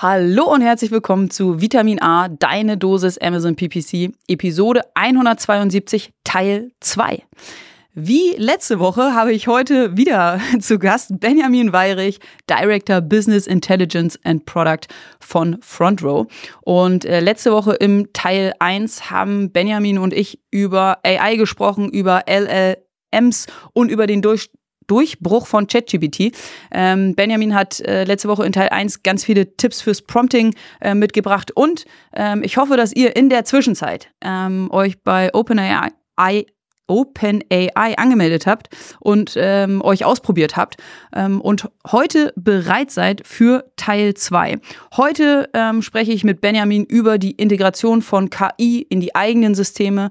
Hallo 0.00 0.44
und 0.44 0.60
herzlich 0.60 0.92
willkommen 0.92 1.28
zu 1.28 1.60
Vitamin 1.60 2.00
A, 2.00 2.28
deine 2.28 2.78
Dosis 2.78 3.18
Amazon 3.18 3.56
PPC, 3.56 4.12
Episode 4.28 4.82
172, 4.94 6.12
Teil 6.22 6.70
2. 6.78 7.24
Wie 7.94 8.36
letzte 8.36 8.78
Woche 8.78 9.16
habe 9.16 9.32
ich 9.32 9.48
heute 9.48 9.96
wieder 9.96 10.40
zu 10.60 10.78
Gast 10.78 11.18
Benjamin 11.18 11.72
Weirich, 11.72 12.20
Director 12.48 13.00
Business 13.00 13.48
Intelligence 13.48 14.16
and 14.22 14.46
Product 14.46 14.86
von 15.18 15.56
Front 15.62 16.04
Row. 16.04 16.28
Und 16.60 17.04
äh, 17.04 17.18
letzte 17.18 17.50
Woche 17.50 17.72
im 17.72 18.12
Teil 18.12 18.54
1 18.60 19.10
haben 19.10 19.50
Benjamin 19.50 19.98
und 19.98 20.14
ich 20.14 20.38
über 20.52 20.98
AI 21.02 21.34
gesprochen, 21.34 21.90
über 21.90 22.22
LLMs 22.28 23.48
und 23.72 23.90
über 23.90 24.06
den 24.06 24.22
Durch 24.22 24.48
Durchbruch 24.88 25.46
von 25.46 25.68
ChatGPT. 25.68 26.32
Ähm, 26.72 27.14
Benjamin 27.14 27.54
hat 27.54 27.78
äh, 27.80 28.04
letzte 28.04 28.28
Woche 28.28 28.44
in 28.44 28.52
Teil 28.52 28.70
1 28.70 29.04
ganz 29.04 29.24
viele 29.24 29.56
Tipps 29.56 29.80
fürs 29.80 30.02
Prompting 30.02 30.54
äh, 30.80 30.94
mitgebracht 30.94 31.52
und 31.54 31.84
ähm, 32.14 32.42
ich 32.42 32.56
hoffe, 32.56 32.76
dass 32.76 32.92
ihr 32.92 33.14
in 33.14 33.28
der 33.30 33.44
Zwischenzeit 33.44 34.10
ähm, 34.20 34.68
euch 34.72 35.00
bei 35.02 35.32
OpenAI 35.32 35.90
OpenAI 36.88 37.96
angemeldet 37.96 38.46
habt 38.46 38.68
und 38.98 39.34
ähm, 39.36 39.82
euch 39.82 40.04
ausprobiert 40.04 40.56
habt 40.56 40.76
ähm, 41.14 41.40
und 41.40 41.68
heute 41.90 42.32
bereit 42.36 42.90
seid 42.90 43.26
für 43.26 43.70
Teil 43.76 44.14
2. 44.14 44.58
Heute 44.96 45.48
ähm, 45.54 45.82
spreche 45.82 46.12
ich 46.12 46.24
mit 46.24 46.40
Benjamin 46.40 46.84
über 46.84 47.18
die 47.18 47.32
Integration 47.32 48.02
von 48.02 48.30
KI 48.30 48.82
in 48.88 49.00
die 49.00 49.14
eigenen 49.14 49.54
Systeme. 49.54 50.10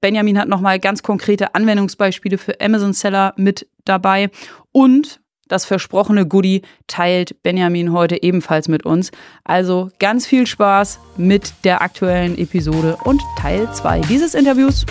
Benjamin 0.00 0.38
hat 0.38 0.48
nochmal 0.48 0.78
ganz 0.78 1.02
konkrete 1.02 1.54
Anwendungsbeispiele 1.54 2.38
für 2.38 2.60
Amazon 2.60 2.92
Seller 2.92 3.34
mit 3.36 3.68
dabei 3.84 4.30
und 4.70 5.20
das 5.52 5.66
versprochene 5.66 6.26
Goodie 6.26 6.62
teilt 6.86 7.42
Benjamin 7.42 7.92
heute 7.92 8.22
ebenfalls 8.22 8.68
mit 8.68 8.86
uns. 8.86 9.10
Also 9.44 9.90
ganz 9.98 10.26
viel 10.26 10.46
Spaß 10.46 10.98
mit 11.18 11.52
der 11.64 11.82
aktuellen 11.82 12.38
Episode 12.38 12.96
und 13.04 13.20
Teil 13.38 13.70
2 13.70 14.00
dieses 14.00 14.34
Interviews. 14.34 14.86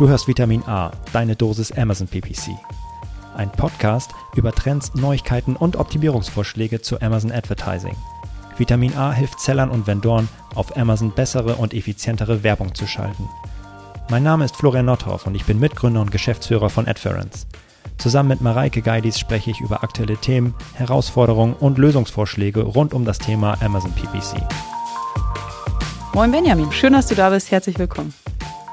Du 0.00 0.08
hörst 0.08 0.28
Vitamin 0.28 0.62
A, 0.66 0.92
deine 1.12 1.36
Dosis 1.36 1.72
Amazon 1.72 2.08
PPC. 2.08 2.52
Ein 3.36 3.52
Podcast 3.52 4.12
über 4.34 4.50
Trends, 4.50 4.94
Neuigkeiten 4.94 5.56
und 5.56 5.76
Optimierungsvorschläge 5.76 6.80
zu 6.80 7.02
Amazon 7.02 7.30
Advertising. 7.30 7.94
Vitamin 8.56 8.96
A 8.96 9.12
hilft 9.12 9.40
Sellern 9.40 9.68
und 9.68 9.86
Vendoren, 9.86 10.30
auf 10.54 10.74
Amazon 10.74 11.10
bessere 11.10 11.56
und 11.56 11.74
effizientere 11.74 12.42
Werbung 12.42 12.74
zu 12.74 12.86
schalten. 12.86 13.28
Mein 14.08 14.22
Name 14.22 14.46
ist 14.46 14.56
Florian 14.56 14.86
Nothoff 14.86 15.26
und 15.26 15.34
ich 15.34 15.44
bin 15.44 15.60
Mitgründer 15.60 16.00
und 16.00 16.10
Geschäftsführer 16.10 16.70
von 16.70 16.88
Adference. 16.88 17.46
Zusammen 17.98 18.30
mit 18.30 18.40
Mareike 18.40 18.80
Geidis 18.80 19.18
spreche 19.18 19.50
ich 19.50 19.60
über 19.60 19.84
aktuelle 19.84 20.16
Themen, 20.16 20.54
Herausforderungen 20.72 21.52
und 21.52 21.76
Lösungsvorschläge 21.76 22.62
rund 22.62 22.94
um 22.94 23.04
das 23.04 23.18
Thema 23.18 23.60
Amazon 23.60 23.92
PPC. 23.92 24.40
Moin 26.14 26.32
Benjamin, 26.32 26.72
schön, 26.72 26.94
dass 26.94 27.06
du 27.06 27.14
da 27.14 27.28
bist. 27.28 27.50
Herzlich 27.50 27.78
willkommen. 27.78 28.14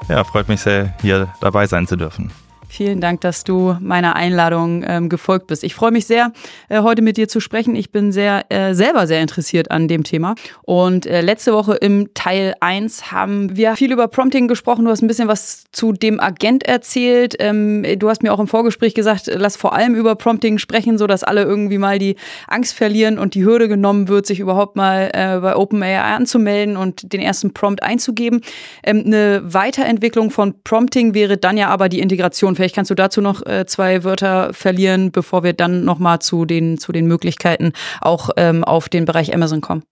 Ja, 0.08 0.24
freut 0.24 0.48
mich 0.48 0.60
sehr, 0.60 0.94
hier 1.02 1.28
dabei 1.40 1.66
sein 1.66 1.86
zu 1.86 1.96
dürfen. 1.96 2.30
Vielen 2.70 3.00
Dank, 3.00 3.22
dass 3.22 3.44
du 3.44 3.76
meiner 3.80 4.14
Einladung 4.14 4.84
ähm, 4.86 5.08
gefolgt 5.08 5.46
bist. 5.46 5.64
Ich 5.64 5.74
freue 5.74 5.90
mich 5.90 6.06
sehr, 6.06 6.32
äh, 6.68 6.82
heute 6.82 7.00
mit 7.00 7.16
dir 7.16 7.26
zu 7.26 7.40
sprechen. 7.40 7.74
Ich 7.74 7.92
bin 7.92 8.12
sehr 8.12 8.44
äh, 8.50 8.74
selber 8.74 9.06
sehr 9.06 9.22
interessiert 9.22 9.70
an 9.70 9.88
dem 9.88 10.04
Thema. 10.04 10.34
Und 10.62 11.06
äh, 11.06 11.22
letzte 11.22 11.54
Woche 11.54 11.76
im 11.76 12.12
Teil 12.12 12.54
1 12.60 13.10
haben 13.10 13.56
wir 13.56 13.74
viel 13.74 13.90
über 13.90 14.06
Prompting 14.06 14.48
gesprochen. 14.48 14.84
Du 14.84 14.90
hast 14.90 15.00
ein 15.00 15.08
bisschen 15.08 15.28
was 15.28 15.64
zu 15.72 15.92
dem 15.92 16.20
Agent 16.20 16.62
erzählt. 16.64 17.36
Ähm, 17.38 17.86
du 17.98 18.10
hast 18.10 18.22
mir 18.22 18.34
auch 18.34 18.38
im 18.38 18.46
Vorgespräch 18.46 18.94
gesagt, 18.94 19.30
lass 19.32 19.56
vor 19.56 19.72
allem 19.72 19.94
über 19.94 20.14
Prompting 20.14 20.58
sprechen, 20.58 20.98
so 20.98 21.06
dass 21.06 21.24
alle 21.24 21.44
irgendwie 21.44 21.78
mal 21.78 21.98
die 21.98 22.16
Angst 22.48 22.74
verlieren 22.74 23.18
und 23.18 23.34
die 23.34 23.44
Hürde 23.44 23.68
genommen 23.68 24.08
wird, 24.08 24.26
sich 24.26 24.40
überhaupt 24.40 24.76
mal 24.76 25.10
äh, 25.14 25.40
bei 25.40 25.56
OpenAI 25.56 26.00
anzumelden 26.00 26.76
und 26.76 27.14
den 27.14 27.22
ersten 27.22 27.54
Prompt 27.54 27.82
einzugeben. 27.82 28.42
Ähm, 28.84 29.04
eine 29.06 29.40
Weiterentwicklung 29.42 30.30
von 30.30 30.54
Prompting 30.64 31.14
wäre 31.14 31.38
dann 31.38 31.56
ja 31.56 31.68
aber 31.68 31.88
die 31.88 32.00
Integration 32.00 32.57
Vielleicht 32.58 32.74
kannst 32.74 32.90
du 32.90 32.96
dazu 32.96 33.20
noch 33.20 33.46
äh, 33.46 33.66
zwei 33.66 34.02
Wörter 34.02 34.52
verlieren, 34.52 35.12
bevor 35.12 35.44
wir 35.44 35.52
dann 35.52 35.84
nochmal 35.84 36.18
zu 36.18 36.44
den, 36.44 36.76
zu 36.76 36.90
den 36.90 37.06
Möglichkeiten 37.06 37.72
auch 38.00 38.30
ähm, 38.36 38.64
auf 38.64 38.88
den 38.88 39.04
Bereich 39.04 39.32
Amazon 39.32 39.60
kommen. 39.60 39.84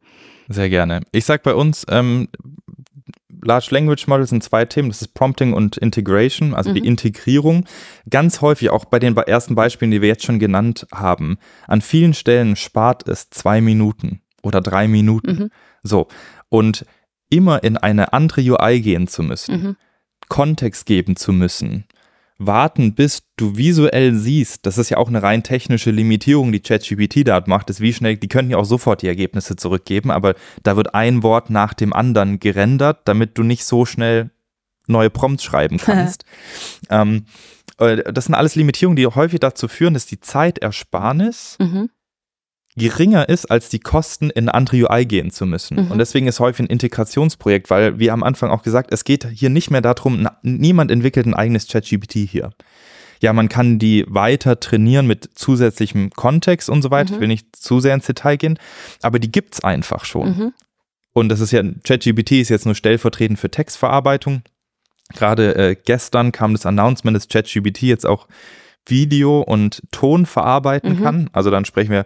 Sehr 0.48 0.68
gerne. 0.68 1.02
Ich 1.12 1.24
sage 1.26 1.42
bei 1.44 1.54
uns, 1.54 1.86
ähm, 1.88 2.26
Large 3.41 3.68
Language 3.70 4.08
Models 4.08 4.30
sind 4.30 4.42
zwei 4.42 4.64
Themen, 4.64 4.88
das 4.88 5.00
ist 5.00 5.14
Prompting 5.14 5.52
und 5.52 5.76
Integration, 5.76 6.54
also 6.54 6.70
mhm. 6.70 6.74
die 6.74 6.88
Integrierung. 6.88 7.66
Ganz 8.10 8.41
häufig, 8.41 8.70
auch 8.70 8.84
bei 8.84 8.98
den 8.98 9.16
ersten 9.16 9.54
Beispielen, 9.54 9.92
die 9.92 10.02
wir 10.02 10.08
jetzt 10.08 10.24
schon 10.24 10.41
genannt 10.41 10.88
haben, 10.92 11.38
an 11.68 11.82
vielen 11.82 12.14
Stellen 12.14 12.56
spart 12.56 13.06
es 13.06 13.30
zwei 13.30 13.60
Minuten 13.60 14.22
oder 14.42 14.60
drei 14.60 14.88
Minuten. 14.88 15.30
Mhm. 15.30 15.50
So. 15.84 16.08
Und 16.48 16.84
immer 17.30 17.62
in 17.62 17.76
eine 17.76 18.12
andere 18.12 18.41
UI 18.41 18.80
gehen 18.80 19.06
zu 19.06 19.22
müssen, 19.22 19.62
mhm. 19.62 19.76
Kontext 20.28 20.84
geben 20.86 21.14
zu 21.14 21.32
müssen, 21.32 21.84
warten, 22.38 22.94
bis 22.94 23.22
du 23.36 23.56
visuell 23.56 24.14
siehst, 24.14 24.66
das 24.66 24.78
ist 24.78 24.91
ja 24.91 24.98
auch 24.98 25.08
eine 25.08 25.22
rein 25.22 25.42
technische 25.42 25.91
Limitierung, 25.91 26.52
die 26.52 26.60
ChatGPT 26.60 27.26
da 27.26 27.42
macht, 27.47 27.70
ist 27.70 27.80
wie 27.80 27.92
schnell, 27.92 28.16
die 28.16 28.28
könnten 28.28 28.50
ja 28.50 28.58
auch 28.58 28.64
sofort 28.64 29.02
die 29.02 29.08
Ergebnisse 29.08 29.56
zurückgeben, 29.56 30.10
aber 30.10 30.34
da 30.62 30.76
wird 30.76 30.94
ein 30.94 31.22
Wort 31.22 31.50
nach 31.50 31.74
dem 31.74 31.92
anderen 31.92 32.38
gerendert, 32.38 33.00
damit 33.04 33.38
du 33.38 33.42
nicht 33.42 33.64
so 33.64 33.86
schnell 33.86 34.30
neue 34.86 35.10
Prompts 35.10 35.44
schreiben 35.44 35.78
kannst. 35.84 36.24
ähm, 36.91 37.26
äh, 37.78 38.12
das 38.12 38.26
sind 38.26 38.34
alles 38.34 38.54
Limitierungen, 38.54 38.97
die 38.97 39.06
häufig 39.06 39.41
dazu 39.41 39.68
führen, 39.68 39.94
dass 39.94 40.06
die 40.06 40.20
Zeitersparnis 40.20 41.56
mhm 41.58 41.91
geringer 42.76 43.28
ist, 43.28 43.47
als 43.47 43.69
die 43.69 43.78
Kosten 43.78 44.31
in 44.31 44.48
eine 44.48 44.54
andere 44.54 44.88
UI 44.88 45.06
gehen 45.06 45.31
zu 45.31 45.47
müssen. 45.47 45.84
Mhm. 45.84 45.91
Und 45.91 45.98
deswegen 45.98 46.26
ist 46.26 46.41
häufig 46.41 46.66
ein 46.66 46.70
Integrationsprojekt, 46.70 47.70
weil 47.70 47.98
wir 47.98 48.12
am 48.12 48.22
Anfang 48.22 48.50
auch 48.50 48.62
gesagt, 48.62 48.92
es 48.92 49.04
geht 49.04 49.26
hier 49.26 49.50
nicht 49.50 49.70
mehr 49.70 49.81
darum, 49.81 50.28
niemand 50.42 50.91
entwickelt 50.91 51.26
ein 51.26 51.34
eigenes 51.34 51.69
ChatGPT 51.69 52.15
hier. 52.15 52.50
Ja, 53.22 53.32
man 53.32 53.48
kann 53.48 53.78
die 53.78 54.04
weiter 54.09 54.60
trainieren 54.60 55.06
mit 55.06 55.31
zusätzlichem 55.34 56.10
Kontext 56.10 56.69
und 56.69 56.82
so 56.82 56.91
weiter. 56.91 57.10
Mhm. 57.10 57.15
Ich 57.15 57.20
will 57.20 57.28
nicht 57.28 57.56
zu 57.56 57.81
sehr 57.81 57.94
ins 57.94 58.06
Detail 58.06 58.36
gehen, 58.36 58.59
aber 59.00 59.19
die 59.19 59.32
gibt's 59.32 59.65
einfach 59.65 60.04
schon. 60.04 60.28
Mhm. 60.28 60.53
Und 61.15 61.31
das 61.31 61.41
ist 61.41 61.50
ja, 61.50 61.62
ChatGPT 61.62 62.32
ist 62.32 62.50
jetzt 62.50 62.66
nur 62.66 62.75
stellvertretend 62.75 63.38
für 63.38 63.50
Textverarbeitung. 63.50 64.42
Gerade 65.15 65.54
äh, 65.54 65.76
gestern 65.82 66.31
kam 66.31 66.53
das 66.53 66.66
Announcement, 66.66 67.16
dass 67.16 67.28
ChatGPT 67.28 67.82
jetzt 67.82 68.04
auch 68.04 68.28
Video 68.84 69.41
und 69.41 69.82
Ton 69.92 70.26
verarbeiten 70.26 70.98
mhm. 70.98 71.03
kann. 71.03 71.31
Also 71.32 71.50
dann 71.50 71.65
sprechen 71.65 71.92
wir 71.92 72.04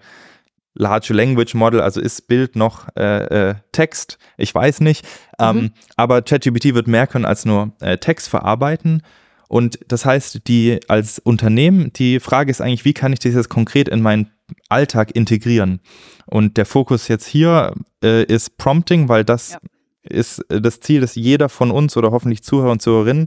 Large 0.74 1.12
Language 1.12 1.54
Model, 1.54 1.80
also 1.80 2.00
ist 2.00 2.28
Bild 2.28 2.56
noch 2.56 2.88
äh, 2.96 3.50
äh, 3.50 3.54
Text? 3.72 4.18
Ich 4.36 4.54
weiß 4.54 4.80
nicht. 4.80 5.06
Ähm, 5.38 5.56
mhm. 5.56 5.70
aber 5.96 6.22
ChatGPT 6.22 6.74
wird 6.74 6.86
mehr 6.86 7.06
können 7.06 7.24
als 7.24 7.44
nur 7.44 7.72
äh, 7.80 7.98
Text 7.98 8.28
verarbeiten. 8.28 9.02
Und 9.48 9.80
das 9.88 10.04
heißt, 10.04 10.46
die 10.46 10.78
als 10.86 11.18
Unternehmen, 11.18 11.92
die 11.92 12.20
Frage 12.20 12.52
ist 12.52 12.60
eigentlich, 12.60 12.84
wie 12.84 12.94
kann 12.94 13.12
ich 13.12 13.18
das 13.18 13.34
jetzt 13.34 13.48
konkret 13.48 13.88
in 13.88 14.00
meinen 14.00 14.30
Alltag 14.68 15.10
integrieren? 15.16 15.80
Und 16.26 16.56
der 16.56 16.66
Fokus 16.66 17.08
jetzt 17.08 17.26
hier 17.26 17.74
äh, 18.04 18.22
ist 18.24 18.58
Prompting, 18.58 19.08
weil 19.08 19.24
das 19.24 19.50
ja. 19.50 19.58
ist 20.02 20.38
äh, 20.50 20.60
das 20.60 20.78
Ziel, 20.78 21.00
dass 21.00 21.16
jeder 21.16 21.48
von 21.48 21.72
uns 21.72 21.96
oder 21.96 22.12
hoffentlich 22.12 22.44
Zuhörer 22.44 22.70
und 22.70 22.80
Zuhörerinnen 22.80 23.26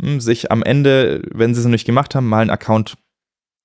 hm, 0.00 0.20
sich 0.20 0.50
am 0.50 0.62
Ende, 0.62 1.22
wenn 1.34 1.52
sie 1.52 1.60
es 1.60 1.66
noch 1.66 1.72
nicht 1.72 1.84
gemacht 1.84 2.14
haben, 2.14 2.28
mal 2.28 2.40
einen 2.40 2.50
Account 2.50 2.96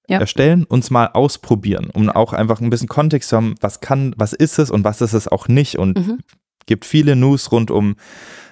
ja. 0.08 0.20
erstellen, 0.20 0.64
uns 0.66 0.90
mal 0.90 1.08
ausprobieren, 1.08 1.90
um 1.94 2.10
auch 2.10 2.34
einfach 2.34 2.62
ein 2.62 2.70
bisschen 2.70 2.88
Kontext 2.88 3.30
zu 3.30 3.38
haben, 3.38 3.56
was 3.62 3.80
kann, 3.80 4.14
was 4.18 4.34
ist 4.34 4.60
es 4.60 4.72
und 4.72 4.84
was 4.84 5.02
ist 5.02 5.14
es 5.14 5.28
auch 5.28 5.48
nicht 5.48 5.78
und 5.78 5.98
mhm. 5.98 6.20
gibt 6.66 6.86
viele 6.86 7.16
News 7.16 7.52
rund 7.52 7.72
um, 7.72 7.96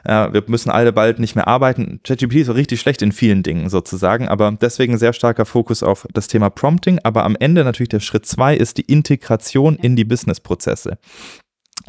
äh, 0.05 0.31
wir 0.31 0.43
müssen 0.47 0.69
alle 0.69 0.93
bald 0.93 1.19
nicht 1.19 1.35
mehr 1.35 1.47
arbeiten. 1.47 1.99
ChatGPT 2.03 2.35
ist 2.35 2.47
so 2.47 2.53
richtig 2.53 2.79
schlecht 2.79 3.01
in 3.01 3.11
vielen 3.11 3.43
Dingen 3.43 3.69
sozusagen, 3.69 4.27
aber 4.27 4.51
deswegen 4.59 4.97
sehr 4.97 5.13
starker 5.13 5.45
Fokus 5.45 5.83
auf 5.83 6.07
das 6.13 6.27
Thema 6.27 6.49
Prompting, 6.49 6.99
aber 7.03 7.23
am 7.23 7.35
Ende 7.37 7.63
natürlich 7.63 7.89
der 7.89 7.99
Schritt 7.99 8.25
zwei 8.25 8.55
ist 8.55 8.77
die 8.77 8.83
Integration 8.83 9.75
in 9.75 9.95
die 9.95 10.05
Businessprozesse. 10.05 10.97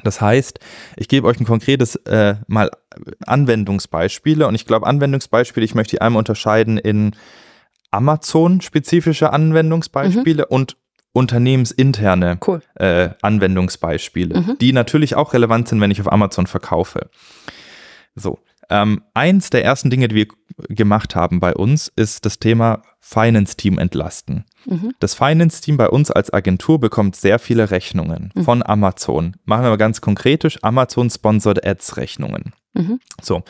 Das 0.03 0.21
heißt, 0.21 0.60
ich 0.97 1.09
gebe 1.09 1.27
euch 1.27 1.39
ein 1.41 1.47
konkretes 1.47 1.97
äh, 2.07 2.36
mal 2.47 2.71
Anwendungsbeispiele 3.27 4.47
und 4.47 4.54
ich 4.54 4.66
glaube 4.66 4.86
Anwendungsbeispiele, 4.86 5.65
ich 5.65 5.74
möchte 5.74 5.97
die 5.97 6.01
einmal 6.01 6.21
unterscheiden 6.21 6.78
in 6.78 7.12
Amazon-spezifische 7.91 9.33
Anwendungsbeispiele 9.33 10.47
mhm. 10.48 10.54
und 10.54 10.77
unternehmensinterne 11.13 12.39
cool. 12.47 12.63
äh, 12.75 13.10
Anwendungsbeispiele, 13.21 14.41
mhm. 14.41 14.59
die 14.60 14.72
natürlich 14.72 15.16
auch 15.16 15.33
relevant 15.34 15.69
sind, 15.69 15.81
wenn 15.81 15.91
ich 15.91 16.01
auf 16.01 16.13
Amazon 16.13 16.47
verkaufe. 16.47 17.10
So, 18.15 18.39
ähm, 18.71 19.03
eins 19.15 19.51
der 19.51 19.65
ersten 19.65 19.91
Dinge, 19.91 20.07
die 20.07 20.15
wir 20.15 20.27
gemacht 20.69 21.16
haben 21.16 21.41
bei 21.41 21.54
uns, 21.54 21.89
ist 21.97 22.25
das 22.25 22.39
Thema 22.39 22.83
Finance-Team 23.01 23.78
entlasten. 23.78 24.45
Mhm. 24.66 24.95
Das 25.01 25.15
Finance-Team 25.15 25.77
bei 25.77 25.89
uns 25.89 26.13
als 26.13 26.33
Agentur 26.33 26.78
bekommt 26.78 27.16
sehr 27.16 27.41
viele 27.41 27.72
Rechnungen 27.72 28.31
mhm. 28.34 28.45
von 28.45 28.63
Amazon. 28.63 29.36
Machen 29.45 29.65
wir 29.65 29.71
mal 29.71 29.77
ganz 29.77 30.01
konkretisch, 30.01 30.59
Amazon-Sponsored 30.63 31.66
Ads-Rechnungen. 31.66 32.53
Mhm. 32.75 33.01
So, 33.21 33.43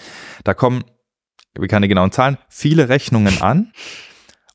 da 0.44 0.54
kommen, 0.54 0.84
wir 1.58 1.68
keine 1.68 1.88
genauen 1.88 2.12
Zahlen, 2.12 2.38
viele 2.48 2.88
Rechnungen 2.88 3.42
an. 3.42 3.72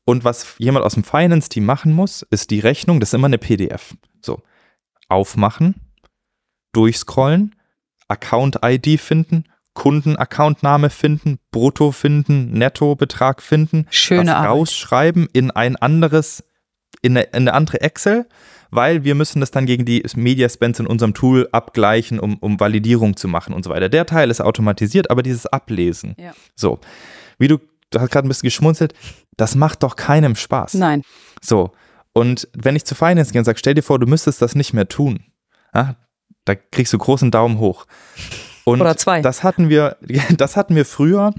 Und 0.06 0.24
was 0.24 0.54
jemand 0.58 0.86
aus 0.86 0.94
dem 0.94 1.04
Finance-Team 1.04 1.64
machen 1.64 1.92
muss, 1.92 2.22
ist 2.22 2.50
die 2.52 2.60
Rechnung, 2.60 3.00
das 3.00 3.10
ist 3.10 3.14
immer 3.14 3.26
eine 3.26 3.38
PDF. 3.38 3.96
So, 4.22 4.40
aufmachen, 5.08 5.74
durchscrollen, 6.72 7.56
Account-ID 8.06 9.00
finden, 9.00 9.44
Kunden-Accountname 9.74 10.90
finden, 10.90 11.38
Brutto 11.50 11.90
finden, 11.90 12.52
Nettobetrag 12.52 13.42
finden, 13.42 13.86
Schöne 13.90 14.30
was 14.30 14.36
Arbeit. 14.36 14.50
rausschreiben 14.50 15.28
in 15.32 15.50
ein 15.50 15.74
anderes, 15.74 16.44
in 17.02 17.16
eine, 17.16 17.24
in 17.26 17.34
eine 17.34 17.54
andere 17.54 17.80
Excel, 17.80 18.26
weil 18.70 19.02
wir 19.02 19.16
müssen 19.16 19.40
das 19.40 19.50
dann 19.50 19.66
gegen 19.66 19.84
die 19.84 20.04
Media 20.14 20.48
Spends 20.48 20.78
in 20.78 20.86
unserem 20.86 21.14
Tool 21.14 21.48
abgleichen, 21.50 22.20
um, 22.20 22.36
um 22.38 22.60
Validierung 22.60 23.16
zu 23.16 23.26
machen 23.26 23.54
und 23.54 23.64
so 23.64 23.70
weiter. 23.70 23.88
Der 23.88 24.06
Teil 24.06 24.30
ist 24.30 24.40
automatisiert, 24.40 25.10
aber 25.10 25.24
dieses 25.24 25.46
Ablesen. 25.46 26.14
Ja. 26.16 26.32
So, 26.54 26.78
wie 27.38 27.48
du, 27.48 27.58
du 27.90 28.00
hast 28.00 28.10
gerade 28.10 28.26
ein 28.26 28.28
bisschen 28.28 28.46
geschmunzelt, 28.48 28.94
das 29.36 29.54
macht 29.54 29.82
doch 29.82 29.96
keinem 29.96 30.34
Spaß. 30.36 30.74
Nein. 30.74 31.02
So, 31.42 31.72
und 32.12 32.48
wenn 32.54 32.76
ich 32.76 32.84
zu 32.84 32.94
Finance 32.94 33.32
gehe 33.32 33.40
und 33.40 33.44
sage, 33.44 33.58
stell 33.58 33.74
dir 33.74 33.82
vor, 33.82 33.98
du 33.98 34.06
müsstest 34.06 34.40
das 34.42 34.54
nicht 34.54 34.72
mehr 34.72 34.88
tun, 34.88 35.24
ja, 35.74 35.96
da 36.44 36.54
kriegst 36.54 36.92
du 36.92 36.98
großen 36.98 37.30
Daumen 37.30 37.58
hoch. 37.58 37.86
Und 38.64 38.80
Oder 38.80 38.96
zwei. 38.96 39.20
Das 39.22 39.42
hatten 39.42 39.68
wir, 39.68 39.96
das 40.36 40.56
hatten 40.56 40.74
wir 40.74 40.84
früher 40.84 41.32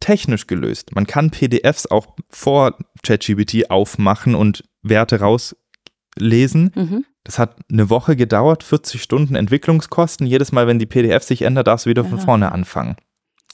technisch 0.00 0.46
gelöst. 0.46 0.94
Man 0.94 1.06
kann 1.06 1.30
PDFs 1.30 1.86
auch 1.86 2.16
vor 2.28 2.76
ChatGPT 3.04 3.70
aufmachen 3.70 4.34
und 4.34 4.64
Werte 4.82 5.20
rauslesen. 5.20 6.72
Mhm. 6.74 7.04
Das 7.24 7.38
hat 7.38 7.56
eine 7.70 7.88
Woche 7.88 8.16
gedauert, 8.16 8.64
40 8.64 9.00
Stunden 9.00 9.36
Entwicklungskosten. 9.36 10.26
Jedes 10.26 10.50
Mal, 10.50 10.66
wenn 10.66 10.80
die 10.80 10.86
PDF 10.86 11.22
sich 11.22 11.42
ändert, 11.42 11.68
darfst 11.68 11.86
du 11.86 11.90
wieder 11.90 12.04
von 12.04 12.18
Ja. 12.18 12.24
vorne 12.24 12.50
anfangen. 12.50 12.96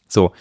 So, 0.07 0.33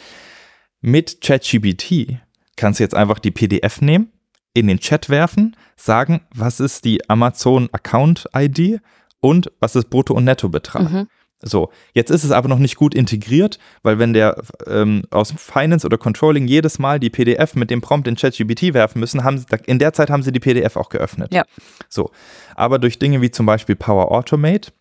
mit 0.87 1.21
ChatGPT 1.21 2.17
kannst 2.55 2.79
du 2.79 2.83
jetzt 2.83 2.95
einfach 2.95 3.19
die 3.19 3.31
PDF 3.31 3.81
nehmen, 3.81 4.11
in 4.53 4.67
den 4.67 4.79
Chat 4.79 5.09
werfen, 5.09 5.55
sagen, 5.75 6.21
was 6.33 6.59
ist 6.59 6.85
die 6.85 7.07
Amazon 7.09 7.69
Account 7.73 8.27
ID 8.35 8.79
und 9.19 9.51
was 9.59 9.75
ist 9.75 9.89
Brutto- 9.89 10.15
und 10.15 10.23
Nettobetrag. 10.23 10.89
Mhm. 10.89 11.07
So, 11.39 11.71
jetzt 11.93 12.09
ist 12.09 12.23
es 12.23 12.31
aber 12.31 12.47
noch 12.47 12.57
nicht 12.57 12.77
gut 12.77 12.95
integriert, 12.95 13.59
weil 13.83 13.99
wenn 13.99 14.13
der 14.13 14.41
ähm, 14.65 15.03
aus 15.11 15.31
Finance 15.37 15.85
oder 15.85 15.99
Controlling 15.99 16.47
jedes 16.47 16.79
Mal 16.79 16.99
die 16.99 17.11
PDF 17.11 17.53
mit 17.53 17.69
dem 17.69 17.81
Prompt 17.81 18.07
in 18.07 18.15
ChatGPT 18.15 18.73
werfen 18.73 18.99
müssen, 18.99 19.23
haben 19.23 19.37
sie, 19.37 19.45
in 19.67 19.77
der 19.77 19.93
Zeit 19.93 20.09
haben 20.09 20.23
sie 20.23 20.31
die 20.31 20.39
PDF 20.39 20.77
auch 20.77 20.89
geöffnet. 20.89 21.31
Ja. 21.31 21.43
So, 21.89 22.09
aber 22.55 22.79
durch 22.79 22.97
Dinge 22.97 23.21
wie 23.21 23.29
zum 23.29 23.45
Beispiel 23.45 23.75
Power 23.75 24.11
Automate 24.11 24.71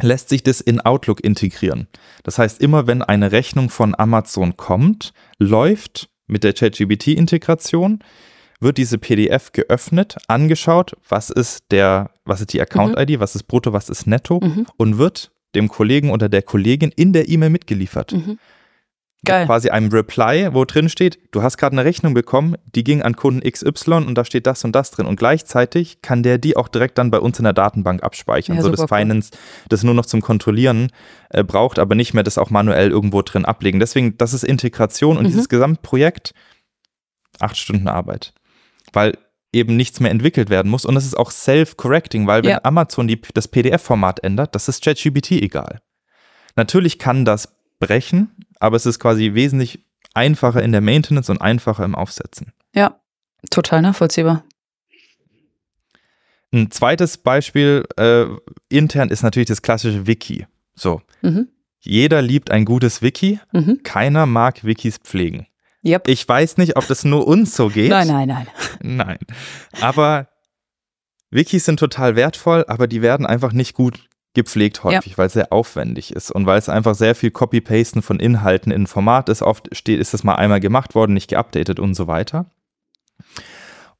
lässt 0.00 0.28
sich 0.28 0.42
das 0.42 0.60
in 0.60 0.80
Outlook 0.80 1.22
integrieren. 1.22 1.86
Das 2.22 2.38
heißt, 2.38 2.60
immer 2.60 2.86
wenn 2.86 3.02
eine 3.02 3.32
Rechnung 3.32 3.68
von 3.70 3.94
Amazon 3.98 4.56
kommt, 4.56 5.12
läuft 5.38 6.08
mit 6.26 6.44
der 6.44 6.54
ChatGPT-Integration, 6.54 8.00
wird 8.60 8.78
diese 8.78 8.96
PDF 8.98 9.52
geöffnet, 9.52 10.16
angeschaut, 10.28 10.96
was 11.08 11.30
ist 11.30 11.64
der, 11.70 12.10
was 12.24 12.40
ist 12.40 12.52
die 12.52 12.60
Account-ID, 12.60 13.18
was 13.20 13.34
ist 13.34 13.44
Brutto, 13.44 13.72
was 13.72 13.88
ist 13.88 14.06
Netto 14.06 14.40
Mhm. 14.40 14.66
und 14.76 14.98
wird 14.98 15.32
dem 15.54 15.68
Kollegen 15.68 16.10
oder 16.10 16.28
der 16.28 16.42
Kollegin 16.42 16.92
in 16.94 17.12
der 17.12 17.28
E-Mail 17.28 17.50
mitgeliefert. 17.50 18.12
Mhm. 18.12 18.38
Geil. 19.24 19.46
Quasi 19.46 19.68
einem 19.70 19.88
Reply, 19.90 20.48
wo 20.52 20.64
drin 20.64 20.88
steht, 20.88 21.18
du 21.30 21.42
hast 21.42 21.56
gerade 21.56 21.74
eine 21.74 21.84
Rechnung 21.84 22.12
bekommen, 22.12 22.56
die 22.74 22.82
ging 22.82 23.02
an 23.02 23.14
Kunden 23.14 23.48
XY 23.48 23.92
und 24.06 24.16
da 24.16 24.24
steht 24.24 24.48
das 24.48 24.64
und 24.64 24.72
das 24.72 24.90
drin. 24.90 25.06
Und 25.06 25.14
gleichzeitig 25.16 26.02
kann 26.02 26.24
der 26.24 26.38
die 26.38 26.56
auch 26.56 26.66
direkt 26.66 26.98
dann 26.98 27.12
bei 27.12 27.20
uns 27.20 27.38
in 27.38 27.44
der 27.44 27.52
Datenbank 27.52 28.02
abspeichern, 28.02 28.56
Ja, 28.56 28.62
so 28.62 28.70
dass 28.70 28.80
cool. 28.80 28.88
Finance 28.88 29.30
das 29.68 29.84
nur 29.84 29.94
noch 29.94 30.06
zum 30.06 30.22
Kontrollieren 30.22 30.88
äh, 31.30 31.44
braucht, 31.44 31.78
aber 31.78 31.94
nicht 31.94 32.14
mehr 32.14 32.24
das 32.24 32.36
auch 32.36 32.50
manuell 32.50 32.90
irgendwo 32.90 33.22
drin 33.22 33.44
ablegen. 33.44 33.78
Deswegen, 33.78 34.18
das 34.18 34.34
ist 34.34 34.42
Integration 34.42 35.16
und 35.16 35.22
Mhm. 35.24 35.28
dieses 35.28 35.48
Gesamtprojekt, 35.48 36.34
acht 37.38 37.56
Stunden 37.56 37.86
Arbeit. 37.86 38.32
Weil 38.92 39.16
eben 39.52 39.76
nichts 39.76 40.00
mehr 40.00 40.10
entwickelt 40.10 40.50
werden 40.50 40.70
muss. 40.70 40.84
Und 40.84 40.96
es 40.96 41.04
ist 41.06 41.16
auch 41.16 41.30
self-correcting, 41.30 42.26
weil 42.26 42.42
wenn 42.42 42.50
Ja. 42.50 42.60
Amazon 42.64 43.06
die, 43.06 43.20
das 43.34 43.46
PDF-Format 43.48 44.24
ändert, 44.24 44.54
das 44.56 44.66
ist 44.68 44.82
ChatGPT 44.82 45.32
egal. 45.32 45.80
Natürlich 46.56 46.98
kann 46.98 47.24
das 47.24 47.54
brechen, 47.78 48.30
aber 48.62 48.76
es 48.76 48.86
ist 48.86 48.98
quasi 49.00 49.34
wesentlich 49.34 49.84
einfacher 50.14 50.62
in 50.62 50.72
der 50.72 50.80
Maintenance 50.80 51.28
und 51.30 51.40
einfacher 51.40 51.84
im 51.84 51.94
Aufsetzen. 51.94 52.52
Ja, 52.74 53.00
total 53.50 53.82
nachvollziehbar. 53.82 54.44
Ein 56.52 56.70
zweites 56.70 57.16
Beispiel 57.18 57.84
äh, 57.96 58.26
intern 58.68 59.08
ist 59.08 59.22
natürlich 59.22 59.48
das 59.48 59.62
klassische 59.62 60.06
Wiki. 60.06 60.46
So, 60.74 61.02
Mhm. 61.22 61.48
jeder 61.80 62.22
liebt 62.22 62.50
ein 62.50 62.64
gutes 62.64 63.02
Wiki, 63.02 63.40
Mhm. 63.52 63.80
keiner 63.82 64.26
mag 64.26 64.62
Wikis 64.64 64.98
pflegen. 64.98 65.46
Yep. 65.84 66.06
Ich 66.08 66.28
weiß 66.28 66.58
nicht, 66.58 66.76
ob 66.76 66.86
das 66.86 67.04
nur 67.04 67.26
uns 67.26 67.56
so 67.56 67.68
geht. 67.68 67.90
Nein, 67.90 68.06
nein, 68.06 68.28
nein. 68.28 68.46
Nein. 68.82 69.18
Aber 69.80 70.28
Wikis 71.30 71.64
sind 71.64 71.80
total 71.80 72.14
wertvoll, 72.14 72.64
aber 72.68 72.86
die 72.86 73.02
werden 73.02 73.26
einfach 73.26 73.52
nicht 73.52 73.74
gut 73.74 74.08
gepflegt 74.34 74.82
häufig, 74.84 75.18
weil 75.18 75.26
es 75.26 75.34
sehr 75.34 75.52
aufwendig 75.52 76.14
ist 76.14 76.30
und 76.30 76.46
weil 76.46 76.58
es 76.58 76.68
einfach 76.68 76.94
sehr 76.94 77.14
viel 77.14 77.30
Copy-Pasten 77.30 78.02
von 78.02 78.18
Inhalten 78.18 78.72
in 78.72 78.86
Format 78.86 79.28
ist. 79.28 79.42
Oft 79.42 79.74
steht, 79.76 80.00
ist 80.00 80.14
das 80.14 80.24
mal 80.24 80.36
einmal 80.36 80.60
gemacht 80.60 80.94
worden, 80.94 81.14
nicht 81.14 81.28
geupdatet 81.28 81.78
und 81.78 81.94
so 81.94 82.06
weiter. 82.06 82.46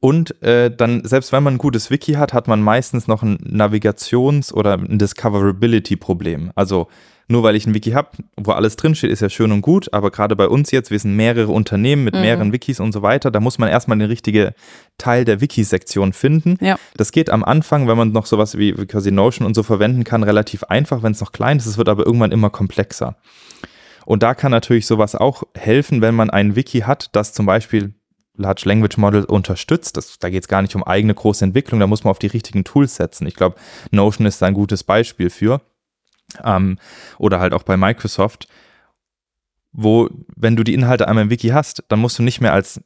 Und 0.01 0.43
äh, 0.43 0.75
dann, 0.75 1.05
selbst 1.05 1.31
wenn 1.33 1.45
man 1.45 1.55
ein 1.55 1.59
gutes 1.59 1.91
Wiki 1.91 2.15
hat, 2.15 2.33
hat 2.33 2.49
man 2.49 2.61
meistens 2.61 3.07
noch 3.07 3.23
ein 3.23 3.37
Navigations- 3.39 4.53
oder 4.53 4.75
ein 4.75 4.99
Discoverability-Problem. 4.99 6.51
Also 6.57 6.89
nur 7.33 7.43
weil 7.43 7.57
ich 7.57 7.67
ein 7.67 7.75
Wiki 7.75 7.91
habe, 7.91 8.11
wo 8.37 8.53
alles 8.53 8.77
drinsteht, 8.77 9.11
ist 9.11 9.21
ja 9.21 9.29
schön 9.29 9.51
und 9.51 9.63
gut, 9.63 9.93
aber 9.93 10.11
gerade 10.13 10.37
bei 10.37 10.47
uns 10.47 10.71
jetzt, 10.71 10.91
wir 10.93 10.99
sind 10.99 11.17
mehrere 11.17 11.51
Unternehmen 11.51 12.05
mit 12.05 12.15
Mhm. 12.15 12.21
mehreren 12.21 12.53
Wikis 12.53 12.79
und 12.79 12.93
so 12.93 13.03
weiter, 13.03 13.31
da 13.33 13.41
muss 13.41 13.59
man 13.59 13.69
erstmal 13.69 13.99
den 13.99 14.09
richtigen 14.09 14.51
Teil 14.99 15.25
der 15.25 15.41
Wiki-Sektion 15.41 16.13
finden. 16.13 16.57
Ja. 16.61 16.79
Das 16.97 17.11
geht 17.11 17.31
am 17.31 17.43
Anfang, 17.43 17.89
wenn 17.89 17.97
man 17.97 18.13
noch 18.13 18.27
sowas 18.27 18.57
wie 18.57 18.73
quasi 18.73 19.11
Notion 19.11 19.47
und 19.47 19.55
so 19.55 19.63
verwenden 19.65 20.05
kann, 20.05 20.23
relativ 20.23 20.63
einfach, 20.65 21.03
wenn 21.03 21.13
es 21.13 21.21
noch 21.21 21.33
klein 21.33 21.57
ist. 21.57 21.67
Es 21.67 21.79
wird 21.79 21.89
aber 21.89 22.07
irgendwann 22.07 22.31
immer 22.31 22.51
komplexer. 22.51 23.17
Und 24.05 24.23
da 24.23 24.35
kann 24.35 24.51
natürlich 24.51 24.87
sowas 24.87 25.15
auch 25.15 25.43
helfen, 25.55 26.01
wenn 26.03 26.15
man 26.15 26.31
ein 26.31 26.55
Wiki 26.57 26.81
hat, 26.81 27.09
das 27.13 27.33
zum 27.33 27.47
Beispiel 27.47 27.95
Large 28.37 28.63
Language 28.65 28.97
Model 28.97 29.25
unterstützt. 29.25 29.97
Das, 29.97 30.19
da 30.19 30.31
geht 30.31 30.43
es 30.43 30.49
gar 30.49 30.63
nicht 30.63 30.75
um 30.75 30.83
eigene 30.83 31.15
große 31.15 31.45
Entwicklung, 31.45 31.81
da 31.81 31.87
muss 31.87 32.03
man 32.05 32.11
auf 32.11 32.19
die 32.19 32.27
richtigen 32.29 32.65
Tools 32.65 32.97
setzen. 32.97 33.27
Ich 33.27 33.35
glaube, 33.37 33.57
Notion 33.91 34.27
ist 34.27 34.41
da 34.43 34.47
ein 34.47 34.55
gutes 34.55 34.83
Beispiel 34.85 35.31
für. 35.31 35.61
Ähm, 36.45 36.79
oder 37.19 37.41
halt 37.41 37.53
auch 37.53 37.63
bei 37.63 37.77
Microsoft, 37.77 38.49
wo, 39.73 40.09
wenn 40.37 40.57
du 40.57 40.65
die 40.65 40.75
Inhalte 40.75 41.09
einmal 41.09 41.25
im 41.25 41.31
Wiki 41.31 41.49
hast, 41.49 41.83
dann 41.89 41.99
musst 41.99 42.19
du 42.19 42.23
nicht 42.23 42.41
mehr 42.41 42.53
als 42.53 42.81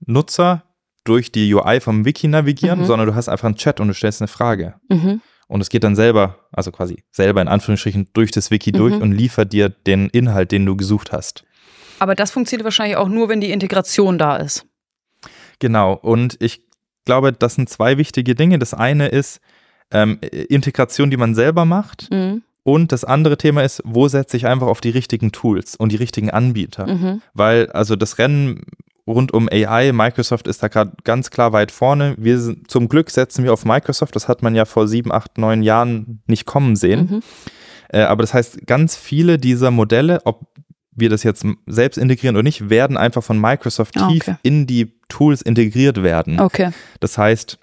Nutzer 0.00 0.62
durch 1.04 1.32
die 1.32 1.52
UI 1.54 1.80
vom 1.80 2.04
Wiki 2.04 2.28
navigieren, 2.28 2.80
Mhm. 2.80 2.84
sondern 2.84 3.08
du 3.08 3.14
hast 3.14 3.28
einfach 3.28 3.46
einen 3.46 3.56
Chat 3.56 3.80
und 3.80 3.88
du 3.88 3.94
stellst 3.94 4.20
eine 4.20 4.28
Frage. 4.28 4.74
Mhm. 4.88 5.20
Und 5.48 5.60
es 5.60 5.68
geht 5.68 5.84
dann 5.84 5.94
selber, 5.94 6.40
also 6.52 6.72
quasi 6.72 7.04
selber 7.12 7.40
in 7.40 7.48
Anführungsstrichen, 7.48 8.08
durch 8.12 8.30
das 8.32 8.50
Wiki 8.50 8.72
Mhm. 8.72 8.76
durch 8.76 8.94
und 8.94 9.12
liefert 9.12 9.52
dir 9.52 9.68
den 9.68 10.08
Inhalt, 10.10 10.50
den 10.52 10.66
du 10.66 10.76
gesucht 10.76 11.12
hast. 11.12 11.44
Aber 12.00 12.14
das 12.14 12.30
funktioniert 12.32 12.64
wahrscheinlich 12.64 12.96
auch 12.96 13.08
nur, 13.08 13.28
wenn 13.28 13.40
die 13.40 13.50
Integration 13.52 14.18
da 14.18 14.36
ist. 14.36 14.66
Genau. 15.60 15.94
Und 15.94 16.36
ich 16.40 16.62
glaube, 17.04 17.32
das 17.32 17.54
sind 17.54 17.68
zwei 17.68 17.96
wichtige 17.98 18.34
Dinge. 18.34 18.58
Das 18.58 18.74
eine 18.74 19.08
ist 19.08 19.40
ähm, 19.92 20.18
Integration, 20.20 21.10
die 21.10 21.16
man 21.16 21.34
selber 21.36 21.64
macht. 21.64 22.10
Mhm. 22.10 22.42
Und 22.66 22.90
das 22.90 23.04
andere 23.04 23.38
Thema 23.38 23.62
ist, 23.62 23.80
wo 23.84 24.08
setze 24.08 24.36
ich 24.36 24.44
einfach 24.48 24.66
auf 24.66 24.80
die 24.80 24.90
richtigen 24.90 25.30
Tools 25.30 25.76
und 25.76 25.92
die 25.92 25.96
richtigen 25.96 26.30
Anbieter. 26.30 26.88
Mhm. 26.88 27.22
Weil 27.32 27.70
also 27.70 27.94
das 27.94 28.18
Rennen 28.18 28.62
rund 29.06 29.32
um 29.32 29.48
AI, 29.48 29.92
Microsoft 29.92 30.48
ist 30.48 30.64
da 30.64 30.66
gerade 30.66 30.90
ganz 31.04 31.30
klar 31.30 31.52
weit 31.52 31.70
vorne. 31.70 32.16
Wir 32.18 32.40
sind, 32.40 32.68
zum 32.68 32.88
Glück 32.88 33.10
setzen 33.10 33.44
wir 33.44 33.52
auf 33.52 33.64
Microsoft. 33.64 34.16
Das 34.16 34.26
hat 34.26 34.42
man 34.42 34.56
ja 34.56 34.64
vor 34.64 34.88
sieben, 34.88 35.12
acht, 35.12 35.38
neun 35.38 35.62
Jahren 35.62 36.24
nicht 36.26 36.44
kommen 36.44 36.74
sehen. 36.74 37.08
Mhm. 37.08 37.22
Äh, 37.88 38.00
aber 38.00 38.24
das 38.24 38.34
heißt, 38.34 38.66
ganz 38.66 38.96
viele 38.96 39.38
dieser 39.38 39.70
Modelle, 39.70 40.22
ob 40.24 40.48
wir 40.90 41.08
das 41.08 41.22
jetzt 41.22 41.46
selbst 41.66 41.98
integrieren 41.98 42.34
oder 42.34 42.42
nicht, 42.42 42.68
werden 42.68 42.96
einfach 42.96 43.22
von 43.22 43.40
Microsoft 43.40 43.96
Ah, 43.96 44.08
tief 44.08 44.22
okay. 44.22 44.36
in 44.42 44.66
die 44.66 44.92
Tools 45.08 45.40
integriert 45.40 46.02
werden. 46.02 46.40
Okay. 46.40 46.70
Das 46.98 47.16
heißt, 47.16 47.60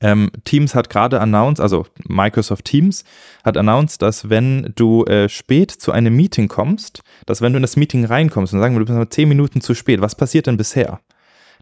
ähm, 0.00 0.30
Teams 0.44 0.74
hat 0.74 0.90
gerade 0.90 1.20
announced, 1.20 1.60
also 1.60 1.86
Microsoft 2.06 2.64
Teams 2.66 3.04
hat 3.44 3.56
announced, 3.56 4.00
dass 4.00 4.30
wenn 4.30 4.72
du 4.76 5.04
äh, 5.06 5.28
spät 5.28 5.70
zu 5.72 5.90
einem 5.92 6.14
Meeting 6.14 6.46
kommst, 6.48 7.00
dass 7.26 7.40
wenn 7.40 7.52
du 7.52 7.56
in 7.56 7.62
das 7.62 7.76
Meeting 7.76 8.04
reinkommst 8.04 8.52
und 8.54 8.60
sagen 8.60 8.74
wir, 8.74 8.78
du 8.80 8.84
bist 8.86 8.96
mal 8.96 9.08
zehn 9.08 9.28
Minuten 9.28 9.60
zu 9.60 9.74
spät, 9.74 10.00
was 10.00 10.14
passiert 10.14 10.46
denn 10.46 10.56
bisher? 10.56 11.00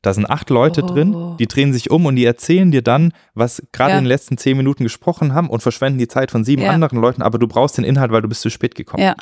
Da 0.02 0.12
sind 0.12 0.28
acht 0.28 0.50
Leute 0.50 0.82
Oh. 0.84 0.86
drin, 0.86 1.36
die 1.38 1.46
drehen 1.46 1.72
sich 1.72 1.90
um 1.90 2.04
und 2.04 2.16
die 2.16 2.26
erzählen 2.26 2.70
dir 2.70 2.82
dann, 2.82 3.12
was 3.34 3.62
gerade 3.72 3.92
Ja. 3.92 3.98
in 3.98 4.04
den 4.04 4.08
letzten 4.08 4.36
zehn 4.36 4.56
Minuten 4.56 4.84
gesprochen 4.84 5.32
haben 5.32 5.48
und 5.48 5.62
verschwenden 5.62 5.98
die 5.98 6.06
Zeit 6.06 6.30
von 6.30 6.44
sieben 6.44 6.62
Ja. 6.62 6.70
anderen 6.70 7.00
Leuten, 7.00 7.22
aber 7.22 7.38
du 7.38 7.48
brauchst 7.48 7.78
den 7.78 7.84
Inhalt, 7.84 8.12
weil 8.12 8.20
du 8.22 8.28
bist 8.28 8.42
zu 8.42 8.50
spät 8.50 8.74
gekommen. 8.74 9.02
Ja. 9.02 9.14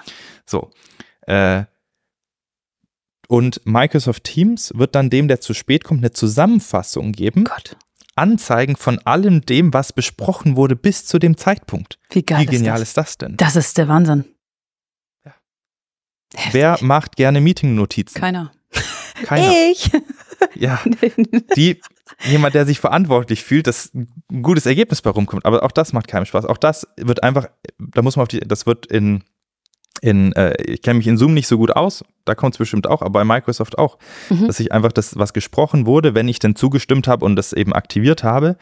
So. 0.44 0.70
Äh, 1.28 1.64
und 3.28 3.60
Microsoft 3.64 4.24
Teams 4.24 4.72
wird 4.74 4.94
dann 4.94 5.08
dem, 5.08 5.28
der 5.28 5.40
zu 5.40 5.54
spät 5.54 5.84
kommt, 5.84 6.00
eine 6.00 6.10
Zusammenfassung 6.12 7.12
geben, 7.12 7.44
Gott. 7.44 7.76
Anzeigen 8.16 8.76
von 8.76 8.98
allem 9.00 9.42
dem, 9.42 9.72
was 9.72 9.92
besprochen 9.92 10.56
wurde 10.56 10.76
bis 10.76 11.06
zu 11.06 11.18
dem 11.18 11.36
Zeitpunkt. 11.36 11.98
Wie 12.10 12.22
geil 12.22 12.42
Wie 12.42 12.46
genial 12.46 12.80
ist 12.80 12.88
ist 12.88 12.96
das 12.96 13.18
denn? 13.18 13.36
das? 13.36 13.54
Das 13.54 13.64
ist 13.64 13.78
der 13.78 13.88
Wahnsinn. 13.88 14.24
Ja. 15.24 15.34
Wer 16.52 16.78
macht 16.80 17.16
gerne 17.16 17.40
Meeting-Notizen? 17.40 18.20
Keiner. 18.20 18.52
Keiner. 19.24 19.52
Ich. 19.70 19.90
Ja, 20.56 20.78
die, 21.56 21.80
jemand, 22.24 22.54
der 22.54 22.66
sich 22.66 22.78
verantwortlich 22.78 23.42
fühlt, 23.42 23.66
dass 23.66 23.92
ein 23.94 24.08
gutes 24.42 24.66
Ergebnis 24.66 25.00
bei 25.00 25.10
rumkommt. 25.10 25.46
Aber 25.46 25.62
auch 25.62 25.72
das 25.72 25.92
macht 25.92 26.06
keinen 26.06 26.26
Spaß. 26.26 26.44
Auch 26.44 26.58
das 26.58 26.86
wird 26.96 27.22
einfach, 27.22 27.48
da 27.78 28.02
muss 28.02 28.16
man 28.16 28.24
auf 28.24 28.28
die, 28.28 28.40
das 28.40 28.66
wird 28.66 28.86
in, 28.86 29.24
in 30.04 30.32
äh, 30.32 30.54
ich 30.62 30.82
kenne 30.82 30.98
mich 30.98 31.06
in 31.06 31.16
Zoom 31.16 31.34
nicht 31.34 31.48
so 31.48 31.56
gut 31.56 31.74
aus, 31.74 32.04
da 32.24 32.34
kommt 32.34 32.54
es 32.54 32.58
bestimmt 32.58 32.86
auch, 32.86 33.00
aber 33.00 33.20
bei 33.20 33.24
Microsoft 33.24 33.78
auch, 33.78 33.98
mhm. 34.28 34.46
dass 34.46 34.60
ich 34.60 34.70
einfach 34.72 34.92
das, 34.92 35.18
was 35.18 35.32
gesprochen 35.32 35.86
wurde, 35.86 36.14
wenn 36.14 36.28
ich 36.28 36.38
denn 36.38 36.54
zugestimmt 36.54 37.08
habe 37.08 37.24
und 37.24 37.36
das 37.36 37.52
eben 37.52 37.72
aktiviert 37.72 38.22
habe, 38.22 38.56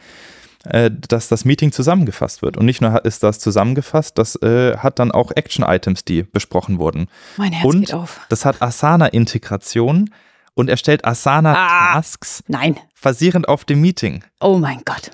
äh, 0.63 0.89
dass 0.89 1.27
das 1.27 1.43
Meeting 1.43 1.71
zusammengefasst 1.71 2.41
wird. 2.41 2.55
Und 2.55 2.65
nicht 2.65 2.81
nur 2.81 3.03
ist 3.03 3.23
das 3.23 3.39
zusammengefasst, 3.39 4.17
das 4.17 4.41
äh, 4.41 4.77
hat 4.77 4.99
dann 4.99 5.11
auch 5.11 5.31
Action-Items, 5.35 6.05
die 6.05 6.23
besprochen 6.23 6.79
wurden. 6.79 7.07
Mein 7.35 7.51
Herz 7.51 7.65
und 7.65 7.81
geht 7.81 7.93
auf. 7.93 8.21
das 8.29 8.45
hat 8.45 8.61
Asana-Integration 8.61 10.09
und 10.53 10.69
erstellt 10.69 11.03
Asana-Tasks 11.03 12.43
ah, 12.43 12.45
nein. 12.47 12.79
basierend 13.01 13.49
auf 13.49 13.65
dem 13.65 13.81
Meeting. 13.81 14.23
Oh 14.39 14.57
mein 14.57 14.81
Gott. 14.85 15.11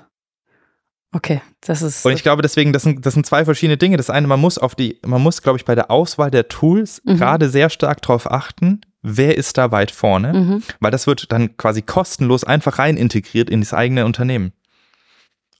Okay, 1.12 1.42
das 1.60 1.82
ist. 1.82 2.06
Und 2.06 2.12
ich 2.12 2.22
glaube 2.22 2.42
deswegen, 2.42 2.72
das 2.72 2.84
sind, 2.84 3.04
das 3.04 3.14
sind 3.14 3.26
zwei 3.26 3.44
verschiedene 3.44 3.76
Dinge. 3.76 3.96
Das 3.96 4.10
eine, 4.10 4.26
man 4.26 4.40
muss 4.40 4.58
auf 4.58 4.74
die, 4.74 5.00
man 5.04 5.20
muss, 5.20 5.42
glaube 5.42 5.58
ich, 5.58 5.64
bei 5.64 5.74
der 5.74 5.90
Auswahl 5.90 6.30
der 6.30 6.48
Tools 6.48 7.02
mhm. 7.04 7.16
gerade 7.16 7.48
sehr 7.48 7.68
stark 7.68 8.00
darauf 8.02 8.30
achten, 8.30 8.82
wer 9.02 9.36
ist 9.36 9.58
da 9.58 9.72
weit 9.72 9.90
vorne, 9.90 10.32
mhm. 10.32 10.62
weil 10.78 10.92
das 10.92 11.06
wird 11.06 11.32
dann 11.32 11.56
quasi 11.56 11.82
kostenlos 11.82 12.44
einfach 12.44 12.78
rein 12.78 12.96
integriert 12.96 13.50
in 13.50 13.60
das 13.60 13.74
eigene 13.74 14.04
Unternehmen. 14.04 14.52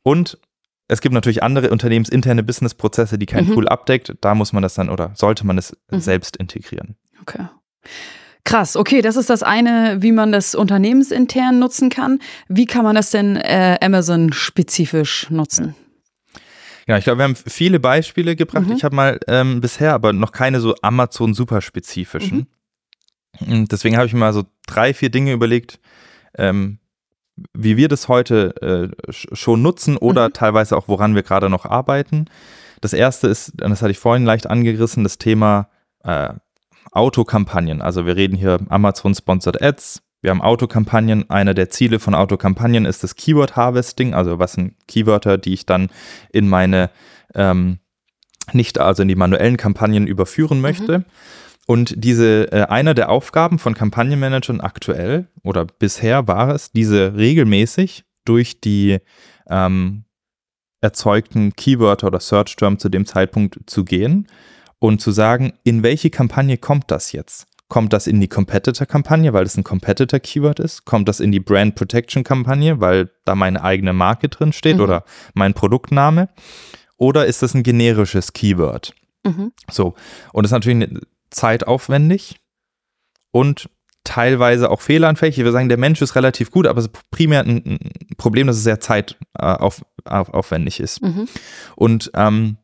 Und 0.02 0.38
es 0.87 1.00
gibt 1.00 1.14
natürlich 1.14 1.42
andere 1.42 1.71
unternehmensinterne 1.71 2.42
Businessprozesse, 2.42 3.19
die 3.19 3.26
kein 3.26 3.47
mhm. 3.47 3.54
Tool 3.54 3.69
abdeckt. 3.69 4.14
Da 4.21 4.35
muss 4.35 4.52
man 4.52 4.62
das 4.62 4.75
dann 4.75 4.88
oder 4.88 5.12
sollte 5.14 5.47
man 5.47 5.59
es 5.59 5.76
mhm. 5.90 6.00
selbst 6.00 6.37
integrieren. 6.37 6.97
Okay. 7.21 7.47
Krass, 8.44 8.76
okay, 8.76 9.02
das 9.02 9.16
ist 9.16 9.30
das 9.30 9.42
eine, 9.42 9.99
wie 10.00 10.12
man 10.12 10.32
das 10.32 10.54
unternehmensintern 10.54 11.59
nutzen 11.59 11.90
kann. 11.90 12.20
Wie 12.49 12.66
kann 12.66 12.85
man 12.85 12.94
das 12.94 13.11
denn 13.11 13.37
äh, 13.37 13.78
Amazon-spezifisch 13.80 15.30
nutzen? 15.30 15.75
Ja, 16.87 16.99
ich 16.99 17.04
glaube, 17.04 17.18
wir 17.18 17.25
haben 17.25 17.37
viele 17.37 17.78
Beispiele 17.78 18.35
gebracht. 18.37 18.66
Mhm. 18.66 18.73
Ich 18.73 18.85
habe 18.85 18.97
mal 18.97 19.20
ähm, 19.28 19.61
bisher 19.61 19.94
aber 19.94 20.12
noch 20.12 20.32
keine 20.32 20.61
so 20.61 20.75
Amazon-superspezifischen. 20.82 22.49
Mhm. 23.40 23.68
Deswegen 23.68 23.97
habe 23.97 24.06
ich 24.06 24.12
mir 24.12 24.20
mal 24.20 24.32
so 24.32 24.44
drei, 24.66 24.94
vier 24.94 25.11
Dinge 25.11 25.32
überlegt, 25.32 25.78
ähm, 26.37 26.78
wie 27.54 27.76
wir 27.76 27.88
das 27.88 28.09
heute 28.09 28.54
äh, 28.61 29.12
schon 29.12 29.62
nutzen 29.62 29.97
oder 29.97 30.28
mhm. 30.28 30.32
teilweise 30.32 30.76
auch, 30.76 30.88
woran 30.88 31.14
wir 31.14 31.23
gerade 31.23 31.49
noch 31.49 31.64
arbeiten. 31.64 32.26
Das 32.80 32.92
erste 32.92 33.28
ist, 33.28 33.52
das 33.56 33.82
hatte 33.82 33.92
ich 33.92 33.99
vorhin 33.99 34.25
leicht 34.25 34.49
angerissen, 34.49 35.04
das 35.04 35.18
Thema 35.18 35.68
äh, 36.02 36.30
Autokampagnen. 36.92 37.82
Also 37.82 38.06
wir 38.06 38.16
reden 38.16 38.37
hier 38.37 38.59
Amazon 38.68 39.14
Sponsored 39.14 39.62
Ads. 39.62 40.02
Wir 40.23 40.30
haben 40.30 40.42
Autokampagnen. 40.42 41.30
Einer 41.30 41.54
der 41.54 41.70
Ziele 41.70 41.99
von 41.99 42.14
Autokampagnen 42.14 42.85
ist 42.85 43.02
das 43.02 43.14
Keyword 43.14 43.56
Harvesting. 43.56 44.14
Also 44.14 44.38
was 44.38 44.52
sind 44.52 44.75
Keywörter, 44.87 45.38
die 45.38 45.54
ich 45.54 45.66
dann 45.66 45.88
in 46.30 46.49
meine 46.49 46.90
ähm, 47.35 47.78
nicht 48.52 48.78
also 48.78 49.02
in 49.02 49.09
die 49.09 49.16
manuellen 49.16 49.56
Kampagnen 49.56 50.06
überführen 50.06 50.59
mhm. 50.59 50.62
möchte. 50.62 50.99
Mhm. 50.99 51.04
Und 51.66 51.94
diese, 51.97 52.50
äh, 52.52 52.62
einer 52.62 52.94
der 52.94 53.11
Aufgaben 53.11 53.59
von 53.59 53.75
Kampagnenmanagern 53.75 54.61
aktuell 54.61 55.28
oder 55.44 55.64
bisher 55.64 56.26
war 56.26 56.52
es, 56.52 56.73
diese 56.73 57.14
regelmäßig 57.14 58.04
durch 58.25 58.61
die 58.61 58.99
ähm, 59.49 60.04
erzeugten 60.80 61.54
Keywörter 61.54 62.09
oder 62.09 62.18
Search-Term 62.18 62.78
zu 62.78 62.88
dem 62.88 63.06
Zeitpunkt 63.06 63.59
zu 63.66 63.85
gehen 63.85 64.26
und 64.80 65.00
zu 65.00 65.12
sagen, 65.12 65.52
in 65.62 65.84
welche 65.84 66.10
Kampagne 66.10 66.58
kommt 66.58 66.90
das 66.90 67.12
jetzt? 67.12 67.46
Kommt 67.68 67.92
das 67.92 68.08
in 68.08 68.20
die 68.20 68.26
Competitor-Kampagne, 68.26 69.32
weil 69.32 69.44
es 69.44 69.56
ein 69.56 69.62
Competitor-Keyword 69.62 70.58
ist? 70.58 70.84
Kommt 70.84 71.08
das 71.08 71.20
in 71.20 71.30
die 71.30 71.38
Brand 71.38 71.76
Protection-Kampagne, 71.76 72.80
weil 72.80 73.10
da 73.25 73.37
meine 73.37 73.62
eigene 73.62 73.92
Marke 73.92 74.28
drin 74.28 74.52
steht 74.52 74.78
mhm. 74.78 74.82
oder 74.82 75.04
mein 75.34 75.54
Produktname? 75.54 76.28
Oder 76.96 77.26
ist 77.26 77.42
das 77.42 77.54
ein 77.54 77.62
generisches 77.62 78.32
Keyword? 78.32 78.92
Mhm. 79.25 79.52
So, 79.70 79.94
und 80.32 80.42
das 80.42 80.50
ist 80.50 80.54
natürlich 80.54 80.88
zeitaufwendig 81.30 82.40
und 83.30 83.70
teilweise 84.02 84.70
auch 84.70 84.80
fehleranfällig. 84.80 85.38
Ich 85.38 85.44
würde 85.44 85.52
sagen, 85.52 85.68
der 85.68 85.78
Mensch 85.78 86.02
ist 86.02 86.16
relativ 86.16 86.50
gut, 86.50 86.66
aber 86.66 86.80
es 86.80 86.87
ist 86.87 87.10
primär 87.10 87.40
ein, 87.40 87.78
Problem, 88.16 88.49
dass 88.49 88.56
es 88.56 88.64
sehr 88.64 88.80
zeitaufwendig 88.80 90.80
ist. 90.80 91.02
Mhm. 91.02 91.28
Und 91.76 92.10
ähm, 92.14 92.56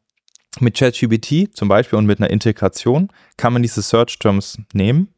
mit 0.60 0.76
ChatGPT 0.76 1.56
zum 1.56 1.68
Beispiel 1.68 1.98
und 1.98 2.06
mit 2.06 2.18
einer 2.18 2.30
Integration 2.30 3.08
kann 3.36 3.52
man 3.52 3.62
diese 3.62 3.82
Search 3.82 4.18
Terms 4.18 4.58
nehmen, 4.72 5.08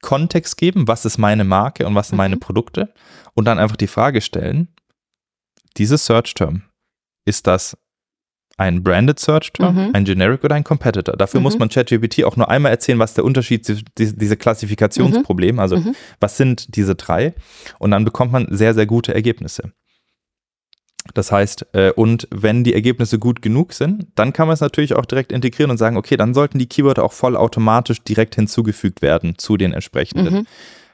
Kontext 0.00 0.56
geben, 0.56 0.86
was 0.86 1.04
ist 1.04 1.18
meine 1.18 1.44
Marke 1.44 1.86
und 1.86 1.94
was 1.94 2.08
sind 2.08 2.16
meine 2.16 2.36
mhm. 2.36 2.40
Produkte 2.40 2.92
und 3.34 3.44
dann 3.44 3.58
einfach 3.58 3.76
die 3.76 3.86
Frage 3.86 4.20
stellen, 4.20 4.68
dieses 5.76 6.06
Search 6.06 6.34
Term, 6.34 6.62
ist 7.24 7.46
das 7.46 7.76
ein 8.56 8.82
Branded 8.82 9.18
Search 9.18 9.52
Term, 9.52 9.74
mhm. 9.74 9.90
ein 9.94 10.04
Generic 10.04 10.42
oder 10.44 10.56
ein 10.56 10.64
Competitor. 10.64 11.16
Dafür 11.16 11.40
mhm. 11.40 11.44
muss 11.44 11.58
man 11.58 11.68
ChatGPT 11.68 12.24
auch 12.24 12.36
nur 12.36 12.48
einmal 12.48 12.72
erzählen, 12.72 12.98
was 12.98 13.14
der 13.14 13.24
Unterschied 13.24 13.68
ist, 13.68 13.84
diese 13.96 14.36
Klassifikationsprobleme, 14.36 15.54
mhm. 15.54 15.58
also 15.60 15.76
mhm. 15.78 15.94
was 16.20 16.36
sind 16.36 16.76
diese 16.76 16.94
drei 16.94 17.34
und 17.78 17.92
dann 17.92 18.04
bekommt 18.04 18.32
man 18.32 18.48
sehr, 18.50 18.74
sehr 18.74 18.86
gute 18.86 19.14
Ergebnisse. 19.14 19.72
Das 21.14 21.32
heißt, 21.32 21.66
äh, 21.72 21.90
und 21.92 22.28
wenn 22.30 22.64
die 22.64 22.74
Ergebnisse 22.74 23.18
gut 23.18 23.42
genug 23.42 23.72
sind, 23.72 24.06
dann 24.14 24.32
kann 24.32 24.46
man 24.46 24.54
es 24.54 24.60
natürlich 24.60 24.94
auch 24.94 25.06
direkt 25.06 25.32
integrieren 25.32 25.70
und 25.70 25.78
sagen, 25.78 25.96
okay, 25.96 26.16
dann 26.16 26.34
sollten 26.34 26.58
die 26.58 26.66
Keywords 26.66 27.00
auch 27.00 27.12
vollautomatisch 27.12 28.02
direkt 28.02 28.34
hinzugefügt 28.34 29.02
werden 29.02 29.38
zu 29.38 29.56
den 29.56 29.72
entsprechenden. 29.72 30.34
Mhm 30.34 30.46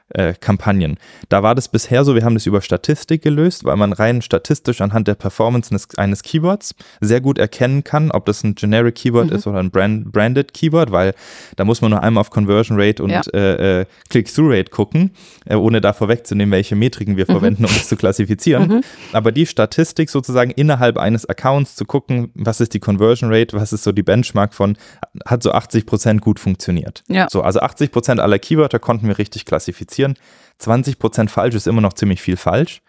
äh, 0.09 0.33
Kampagnen. 0.33 0.97
Da 1.29 1.41
war 1.41 1.55
das 1.55 1.67
bisher 1.67 2.05
so, 2.05 2.13
wir 2.13 2.23
haben 2.23 2.35
das 2.35 2.45
über 2.45 2.61
Statistik 2.61 3.23
gelöst, 3.23 3.63
weil 3.63 3.75
man 3.75 3.91
rein 3.91 4.21
statistisch 4.21 4.81
anhand 4.81 5.07
der 5.07 5.15
Performance 5.15 5.71
eines, 5.71 5.87
eines 5.97 6.21
Keywords 6.21 6.75
sehr 7.01 7.21
gut 7.21 7.39
erkennen 7.39 7.83
kann, 7.83 8.11
ob 8.11 8.25
das 8.25 8.43
ein 8.43 8.53
Generic 8.53 8.95
Keyword 8.95 9.31
mhm. 9.31 9.35
ist 9.35 9.47
oder 9.47 9.59
ein 9.59 9.71
Brand, 9.71 10.11
Branded 10.11 10.53
Keyword, 10.53 10.91
weil 10.91 11.15
da 11.55 11.65
muss 11.65 11.81
man 11.81 11.91
nur 11.91 12.03
einmal 12.03 12.21
auf 12.21 12.29
Conversion 12.29 12.79
Rate 12.79 13.01
und 13.01 13.09
ja. 13.09 13.21
äh, 13.33 13.81
äh, 13.81 13.85
Click-Through 14.09 14.51
Rate 14.51 14.69
gucken, 14.69 15.11
äh, 15.45 15.55
ohne 15.55 15.81
da 15.81 15.91
vorwegzunehmen, 15.91 16.51
welche 16.51 16.75
Metriken 16.75 17.17
wir 17.17 17.25
mhm. 17.27 17.31
verwenden, 17.31 17.65
um 17.65 17.71
das 17.73 17.87
zu 17.87 17.95
klassifizieren. 17.95 18.67
Mhm. 18.67 18.81
Aber 19.11 19.31
die 19.31 19.47
Statistik 19.47 20.11
sozusagen 20.11 20.51
innerhalb 20.51 20.97
eines 20.97 21.27
Accounts 21.27 21.75
zu 21.75 21.85
gucken, 21.85 22.29
was 22.35 22.61
ist 22.61 22.75
die 22.75 22.79
Conversion 22.79 23.33
Rate, 23.33 23.57
was 23.57 23.73
ist 23.73 23.83
so 23.83 23.91
die 23.91 24.03
Benchmark 24.03 24.53
von, 24.53 24.77
hat 25.25 25.41
so 25.41 25.51
80 25.51 25.87
Prozent 25.87 26.21
gut 26.21 26.39
funktioniert. 26.39 27.03
Ja. 27.07 27.27
So, 27.31 27.41
also 27.41 27.61
80 27.61 27.91
Prozent 27.91 28.19
aller 28.19 28.37
Keywörter 28.37 28.77
konnten 28.77 29.07
wir 29.07 29.17
richtig 29.17 29.45
klassifizieren 29.45 29.94
identifizieren. 29.95 30.15
20% 30.59 31.29
falsch 31.29 31.55
ist 31.55 31.67
immer 31.67 31.81
noch 31.81 31.93
ziemlich 31.93 32.21
viel 32.21 32.37
falsch. 32.37 32.81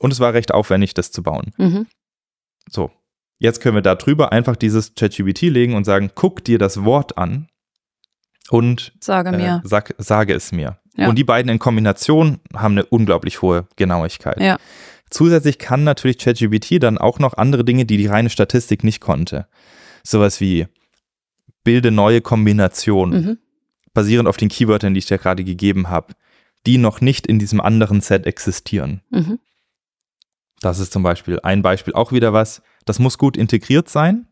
Und 0.00 0.12
es 0.12 0.20
war 0.20 0.32
recht 0.32 0.52
aufwendig, 0.52 0.94
das 0.94 1.12
zu 1.12 1.22
bauen. 1.22 1.52
Mhm. 1.56 1.86
So, 2.70 2.90
jetzt 3.38 3.60
können 3.60 3.76
wir 3.76 3.82
da 3.82 3.94
drüber 3.94 4.32
einfach 4.32 4.56
dieses 4.56 4.94
ChatGPT 4.94 5.42
legen 5.42 5.74
und 5.74 5.84
sagen, 5.84 6.10
guck 6.14 6.44
dir 6.44 6.58
das 6.58 6.84
Wort 6.84 7.18
an 7.18 7.48
und 8.50 8.92
sage, 9.00 9.30
äh, 9.30 9.36
mir. 9.36 9.62
Sag, 9.64 9.94
sage 9.98 10.34
es 10.34 10.52
mir. 10.52 10.78
Ja. 10.96 11.08
Und 11.08 11.16
die 11.16 11.24
beiden 11.24 11.50
in 11.50 11.58
Kombination 11.58 12.40
haben 12.54 12.72
eine 12.72 12.86
unglaublich 12.86 13.42
hohe 13.42 13.66
Genauigkeit. 13.76 14.40
Ja. 14.40 14.58
Zusätzlich 15.10 15.58
kann 15.58 15.84
natürlich 15.84 16.18
ChatGPT 16.18 16.82
dann 16.82 16.98
auch 16.98 17.18
noch 17.18 17.34
andere 17.34 17.64
Dinge, 17.64 17.84
die 17.84 17.96
die 17.96 18.06
reine 18.06 18.30
Statistik 18.30 18.82
nicht 18.82 19.00
konnte. 19.00 19.46
Sowas 20.02 20.40
wie 20.40 20.66
bilde 21.62 21.90
neue 21.90 22.20
Kombinationen. 22.20 23.24
Mhm 23.24 23.38
basierend 23.94 24.28
auf 24.28 24.36
den 24.36 24.50
Keywörtern, 24.50 24.92
die 24.92 24.98
ich 24.98 25.06
dir 25.06 25.18
gerade 25.18 25.44
gegeben 25.44 25.88
habe, 25.88 26.12
die 26.66 26.78
noch 26.78 27.00
nicht 27.00 27.26
in 27.26 27.38
diesem 27.38 27.60
anderen 27.60 28.00
Set 28.00 28.26
existieren. 28.26 29.02
Mhm. 29.10 29.38
Das 30.60 30.78
ist 30.78 30.92
zum 30.92 31.02
Beispiel 31.02 31.40
ein 31.42 31.62
Beispiel 31.62 31.94
auch 31.94 32.12
wieder 32.12 32.32
was. 32.32 32.62
Das 32.84 32.98
muss 32.98 33.18
gut 33.18 33.36
integriert 33.36 33.88
sein, 33.88 34.26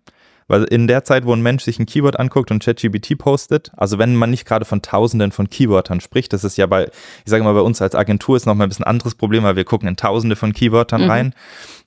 weil 0.48 0.64
in 0.64 0.86
der 0.86 1.04
Zeit, 1.04 1.26
wo 1.26 1.34
ein 1.34 1.42
Mensch 1.42 1.64
sich 1.64 1.78
ein 1.78 1.86
Keyword 1.86 2.18
anguckt 2.18 2.50
und 2.50 2.62
ChatGPT 2.62 3.18
postet, 3.18 3.70
also 3.76 3.98
wenn 3.98 4.16
man 4.16 4.30
nicht 4.30 4.46
gerade 4.46 4.64
von 4.64 4.82
Tausenden 4.82 5.32
von 5.32 5.50
Keywörtern 5.50 6.00
spricht, 6.00 6.32
das 6.32 6.44
ist 6.44 6.56
ja 6.56 6.66
bei, 6.66 6.86
ich 6.86 7.30
sage 7.30 7.44
mal, 7.44 7.54
bei 7.54 7.60
uns 7.60 7.82
als 7.82 7.94
Agentur 7.94 8.36
ist 8.36 8.46
nochmal 8.46 8.66
ein 8.66 8.70
bisschen 8.70 8.84
anderes 8.84 9.14
Problem, 9.14 9.42
weil 9.42 9.56
wir 9.56 9.64
gucken 9.64 9.88
in 9.88 9.96
Tausende 9.96 10.36
von 10.36 10.52
Keywörtern 10.52 11.04
mhm. 11.04 11.10
rein. 11.10 11.34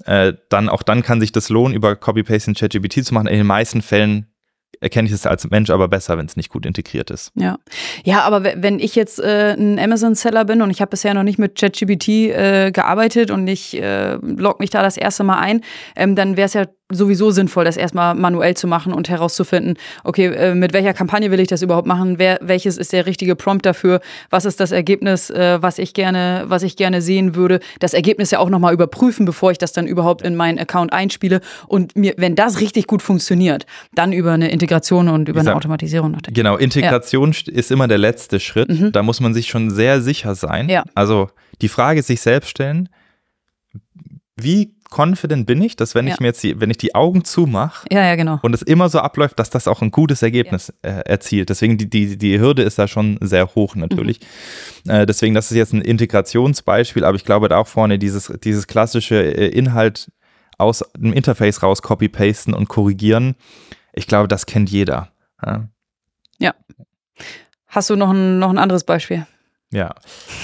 Äh, 0.06 0.34
dann 0.50 0.70
auch 0.70 0.84
dann 0.84 1.02
kann 1.02 1.20
sich 1.20 1.32
das 1.32 1.50
lohnen, 1.50 1.75
über 1.75 1.96
Copy-Paste 1.96 2.52
in 2.52 2.56
ChatGPT 2.56 3.04
zu 3.06 3.14
machen. 3.14 3.28
In 3.28 3.38
den 3.38 3.48
meisten 3.48 3.82
Fällen 3.82 4.28
erkenne 4.82 5.08
ich 5.08 5.13
es 5.13 5.25
als 5.25 5.50
Mensch 5.50 5.70
aber 5.70 5.88
besser, 5.88 6.17
wenn 6.17 6.25
es 6.25 6.36
nicht 6.36 6.50
gut 6.50 6.65
integriert 6.65 7.12
ist. 7.12 7.32
Ja, 7.36 7.58
ja 8.03 8.22
aber 8.22 8.44
wenn 8.44 8.79
ich 8.79 8.96
jetzt 8.96 9.20
äh, 9.20 9.55
ein 9.58 9.79
Amazon-Seller 9.79 10.46
bin 10.46 10.62
und 10.62 10.70
ich 10.70 10.82
habe 10.82 10.89
bisher 10.89 11.13
noch 11.13 11.24
nicht 11.24 11.39
mit 11.39 11.55
ChatGPT 11.55 12.08
äh, 12.08 12.72
gearbeitet 12.72 13.32
und 13.32 13.48
ich 13.48 13.75
äh, 13.82 14.15
log 14.22 14.60
mich 14.60 14.70
da 14.70 14.82
das 14.82 14.98
erste 14.98 15.24
Mal 15.24 15.39
ein, 15.39 15.62
ähm, 15.96 16.15
dann 16.15 16.38
wäre 16.38 16.46
es 16.46 16.53
ja 16.53 16.65
sowieso 16.92 17.32
sinnvoll, 17.32 17.65
das 17.65 17.77
erstmal 17.77 18.13
manuell 18.13 18.56
zu 18.56 18.68
machen 18.68 18.94
und 18.94 19.10
herauszufinden, 19.10 19.75
okay, 20.04 20.27
äh, 20.27 20.54
mit 20.54 20.72
welcher 20.72 20.94
Kampagne 20.94 21.32
will 21.32 21.39
ich 21.39 21.48
das 21.48 21.63
überhaupt 21.63 21.88
machen? 21.88 22.20
Wer, 22.20 22.38
welches 22.42 22.77
ist 22.77 22.94
der 22.94 23.08
richtige 23.08 23.36
Prompt 23.36 23.65
dafür? 23.65 24.01
Was 24.30 24.46
ist 24.46 24.60
das 24.60 24.72
Ergebnis, 24.72 25.32
äh, 25.32 25.58
was 25.62 25.80
ich 25.80 25.96
gerne, 25.96 26.46
was 26.48 26.62
ich 26.62 26.75
gerne 26.75 27.01
sehen 27.01 27.34
würde? 27.34 27.60
Das 27.80 27.96
Ergebnis 27.96 28.30
ja 28.30 28.38
auch 28.38 28.51
nochmal 28.51 28.72
überprüfen, 28.72 29.25
bevor 29.25 29.50
ich 29.50 29.58
das 29.58 29.74
dann 29.74 29.88
überhaupt 29.88 30.22
in 30.22 30.36
meinen 30.36 30.60
Account 30.60 30.94
einspiele. 30.94 31.42
Und 31.68 31.96
mir, 31.96 32.13
wenn 32.18 32.36
das 32.36 32.62
richtig 32.62 32.86
gut 32.86 33.01
funktioniert, 33.01 33.65
dann 33.96 34.13
über 34.13 34.34
eine 34.34 34.51
Integration 34.51 35.10
und 35.10 35.27
über 35.27 35.39
eine 35.39 35.56
Automatisierung 35.56 36.12
nachdenken. 36.12 36.36
Genau, 36.36 36.56
Integration 36.56 37.32
ja. 37.32 37.54
ist 37.54 37.72
immer 37.72 37.88
der 37.88 37.98
letzte 37.98 38.39
Schritt. 38.39 38.70
Mhm. 38.70 38.92
Da 38.92 39.01
muss 39.01 39.20
man 39.20 39.34
sich 39.34 39.48
schon 39.48 39.72
sehr 39.72 40.01
sicher 40.01 40.36
sein. 40.36 40.70
Ja. 40.70 40.84
Also 40.94 41.30
die 41.62 41.70
Frage 41.70 42.04
sich 42.04 42.22
selbst 42.22 42.50
stellen, 42.51 42.89
wie 44.38 44.75
confident 44.92 45.46
bin 45.48 45.62
ich, 45.62 45.75
dass 45.75 45.96
wenn 45.96 46.08
Ja. 46.08 46.13
ich 46.13 46.20
mir 46.20 46.27
jetzt 46.27 46.44
die, 46.44 46.60
wenn 46.60 46.70
ich 46.70 46.77
die 46.77 46.94
Augen 46.94 47.24
zumache 47.25 47.88
Ja, 47.92 48.04
ja, 48.06 48.15
genau. 48.15 48.39
und 48.44 48.54
es 48.54 48.62
immer 48.62 48.89
so 48.89 49.00
abläuft, 49.00 49.39
dass 49.39 49.50
das 49.50 49.68
auch 49.68 49.82
ein 49.82 49.92
gutes 49.92 50.22
Ergebnis 50.22 50.74
äh, 50.84 50.89
erzielt. 51.06 51.50
Deswegen 51.50 51.77
die, 51.77 51.89
die, 51.89 52.18
die 52.18 52.39
Hürde 52.39 52.62
ist 52.63 52.77
da 52.77 52.88
schon 52.88 53.18
sehr 53.22 53.56
hoch 53.56 53.75
natürlich. 53.75 54.20
Äh, 54.88 55.06
deswegen, 55.06 55.34
das 55.36 55.51
ist 55.51 55.58
jetzt 55.58 55.74
ein 55.74 55.82
Integrationsbeispiel, 55.82 57.04
aber 57.04 57.15
ich 57.15 57.25
glaube 57.25 57.48
da 57.50 57.58
auch 57.58 57.68
vorne 57.68 57.98
dieses, 57.98 58.32
dieses 58.44 58.68
klassische 58.68 59.15
äh, 59.15 59.48
Inhalt 59.48 60.12
aus 60.58 60.84
dem 60.98 61.12
Interface 61.13 61.63
raus 61.63 61.82
copy-pasten 61.82 62.54
und 62.54 62.68
korrigieren. 62.70 63.36
Ich 63.94 64.08
glaube, 64.08 64.27
das 64.27 64.46
kennt 64.46 64.70
jeder. 64.70 65.10
Ja. 66.39 66.54
Hast 67.68 67.89
du 67.89 67.96
noch 67.98 68.12
ein, 68.12 68.39
noch 68.39 68.50
ein 68.50 68.58
anderes 68.58 68.84
Beispiel? 68.86 69.25
Ja, 69.72 69.96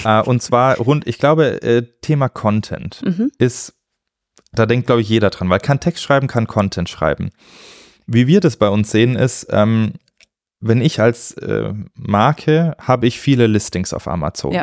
äh, 0.04 0.20
und 0.22 0.42
zwar 0.42 0.76
rund, 0.76 1.06
ich 1.06 1.18
glaube, 1.18 1.62
äh, 1.62 1.82
Thema 2.02 2.28
Content 2.28 3.00
Mhm. 3.02 3.30
ist, 3.38 3.74
da 4.52 4.66
denkt, 4.66 4.86
glaube 4.86 5.00
ich, 5.00 5.08
jeder 5.08 5.30
dran, 5.30 5.48
weil 5.50 5.60
kann 5.60 5.80
Text 5.80 6.02
schreiben, 6.02 6.26
kann 6.26 6.46
Content 6.46 6.88
schreiben. 6.88 7.30
Wie 8.06 8.26
wir 8.26 8.40
das 8.40 8.56
bei 8.56 8.68
uns 8.68 8.90
sehen, 8.90 9.16
ist, 9.16 9.46
ähm, 9.50 9.92
wenn 10.60 10.80
ich 10.80 11.00
als 11.00 11.32
äh, 11.38 11.72
Marke 11.94 12.76
habe 12.78 13.06
ich 13.06 13.18
viele 13.18 13.46
Listings 13.46 13.92
auf 13.92 14.06
Amazon. 14.08 14.52
Ja. 14.52 14.62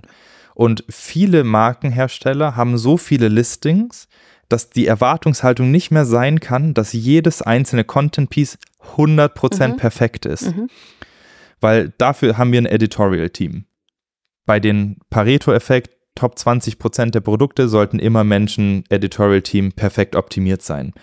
Und 0.53 0.84
viele 0.89 1.43
Markenhersteller 1.43 2.55
haben 2.55 2.77
so 2.77 2.98
viele 2.98 3.27
Listings, 3.29 4.08
dass 4.50 4.69
die 4.69 4.88
Erwartungshaltung 4.88 5.72
nicht 5.72 5.91
mehr 5.91 6.05
sein 6.05 6.39
kann, 6.39 6.74
dass 6.74 6.93
jedes 6.93 7.41
einzelne 7.41 7.84
Content-Piece 7.84 8.58
100% 8.96 9.74
Mhm. 9.74 9.77
perfekt 9.77 10.25
ist. 10.25 10.55
Mhm. 10.55 10.69
Weil 11.62 11.93
dafür 11.98 12.38
haben 12.38 12.51
wir 12.51 12.62
ein 12.62 12.65
Editorial-Team. 12.65 13.65
Bei 14.46 14.60
den 14.60 14.98
Pareto-Effekt, 15.10 15.91
Top 16.16 16.36
20% 16.36 17.12
der 17.12 17.22
Produkte 17.22 17.70
sollten 17.70 18.00
immer 18.00 18.24
Menschen, 18.24 18.84
Editorial-Team 18.89 19.72
perfekt 19.74 20.16
optimiert 20.16 20.62
sein. 20.62 20.94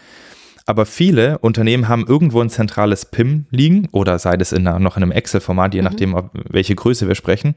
Aber 0.67 0.85
viele 0.85 1.39
Unternehmen 1.39 1.89
haben 1.89 2.07
irgendwo 2.07 2.41
ein 2.41 2.51
zentrales 2.51 3.07
PIM 3.07 3.47
liegen 3.51 3.89
oder 3.93 4.19
sei 4.19 4.35
es 4.35 4.53
in 4.53 4.67
einer, 4.67 4.81
noch 4.81 4.97
in 4.97 5.05
einem 5.05 5.13
Excel-Format, 5.13 5.75
je 5.75 5.81
Mhm. 5.81 5.85
nachdem, 5.85 6.15
auf 6.15 6.25
welche 6.33 6.75
Größe 6.75 7.07
wir 7.07 7.15
sprechen, 7.15 7.55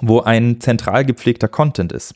wo 0.00 0.20
ein 0.20 0.60
zentral 0.60 1.04
gepflegter 1.04 1.48
Content 1.48 1.92
ist. 1.92 2.14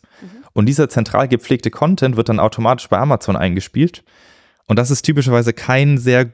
Und 0.53 0.67
dieser 0.67 0.89
zentral 0.89 1.29
gepflegte 1.29 1.71
Content 1.71 2.17
wird 2.17 2.29
dann 2.29 2.41
automatisch 2.41 2.89
bei 2.89 2.99
Amazon 2.99 3.37
eingespielt. 3.37 4.03
Und 4.67 4.79
das 4.79 4.91
ist 4.91 5.03
typischerweise 5.03 5.53
kein 5.53 5.99
sehr 5.99 6.33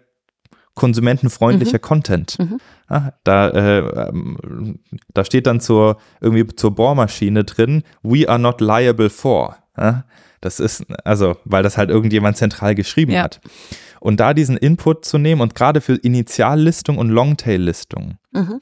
konsumentenfreundlicher 0.76 1.80
Content. 1.80 2.38
Mhm. 2.38 2.61
Ja, 2.88 3.12
da, 3.25 3.49
äh, 3.49 3.78
ähm, 4.09 4.78
da 5.12 5.25
steht 5.25 5.47
dann 5.49 5.59
zur, 5.61 5.97
irgendwie 6.21 6.47
zur 6.54 6.73
Bohrmaschine 6.75 7.42
drin, 7.42 7.83
we 8.02 8.28
are 8.28 8.38
not 8.38 8.61
liable 8.61 9.11
for. 9.11 9.56
Ja, 9.76 10.04
das 10.40 10.61
ist, 10.61 10.85
also, 11.04 11.37
weil 11.45 11.64
das 11.64 11.76
halt 11.76 11.90
irgendjemand 11.90 12.37
zentral 12.37 12.75
geschrieben 12.76 13.12
Ja. 13.12 13.25
hat. 13.25 13.40
Und 14.00 14.21
da 14.21 14.35
diesen 14.35 14.56
Input 14.56 15.04
zu 15.04 15.18
nehmen 15.18 15.40
und 15.40 15.54
gerade 15.56 15.80
für 15.80 15.95
Initiallistung 15.97 16.99
und 16.99 17.09
Longtail-Listung 17.11 18.18
Mhm. 18.33 18.61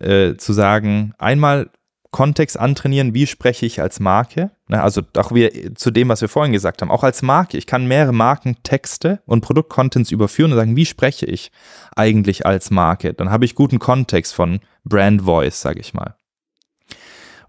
äh, 0.00 0.36
zu 0.36 0.52
sagen, 0.52 1.14
einmal 1.18 1.70
Kontext 2.10 2.58
antrainieren, 2.58 3.14
wie 3.14 3.26
spreche 3.26 3.66
ich 3.66 3.80
als 3.80 4.00
Marke. 4.00 4.50
Na, 4.68 4.82
also 4.82 5.02
auch 5.16 5.32
wieder 5.32 5.74
zu 5.74 5.90
dem, 5.90 6.08
was 6.08 6.20
wir 6.20 6.28
vorhin 6.28 6.52
gesagt 6.52 6.82
haben, 6.82 6.90
auch 6.90 7.04
als 7.04 7.22
Marke. 7.22 7.56
Ich 7.58 7.66
kann 7.66 7.86
mehrere 7.86 8.12
Markentexte 8.12 9.20
und 9.26 9.40
Produktcontents 9.40 10.10
überführen 10.10 10.52
und 10.52 10.56
sagen, 10.56 10.76
wie 10.76 10.86
spreche 10.86 11.26
ich 11.26 11.50
eigentlich 11.94 12.46
als 12.46 12.70
Marke. 12.70 13.14
Dann 13.14 13.30
habe 13.30 13.44
ich 13.44 13.54
guten 13.54 13.78
Kontext 13.78 14.34
von 14.34 14.60
Brand 14.84 15.22
Voice, 15.22 15.60
sage 15.60 15.80
ich 15.80 15.94
mal. 15.94 16.16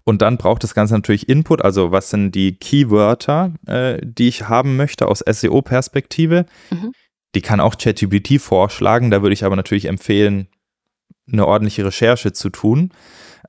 Und 0.04 0.22
dann 0.22 0.38
braucht 0.38 0.64
das 0.64 0.74
Ganze 0.74 0.94
natürlich 0.94 1.28
Input, 1.28 1.62
also 1.62 1.92
was 1.92 2.08
sind 2.08 2.34
die 2.34 2.56
Keywörter, 2.56 3.52
äh, 3.66 3.98
die 4.02 4.28
ich 4.28 4.48
haben 4.48 4.76
möchte 4.76 5.06
aus 5.06 5.18
SEO-Perspektive. 5.18 6.46
Mhm. 6.70 6.92
Die 7.34 7.42
kann 7.42 7.60
auch 7.60 7.76
ChatGPT 7.76 8.40
vorschlagen, 8.40 9.10
da 9.10 9.20
würde 9.20 9.34
ich 9.34 9.44
aber 9.44 9.54
natürlich 9.54 9.84
empfehlen, 9.84 10.48
eine 11.30 11.46
ordentliche 11.46 11.84
Recherche 11.84 12.32
zu 12.32 12.48
tun. 12.48 12.90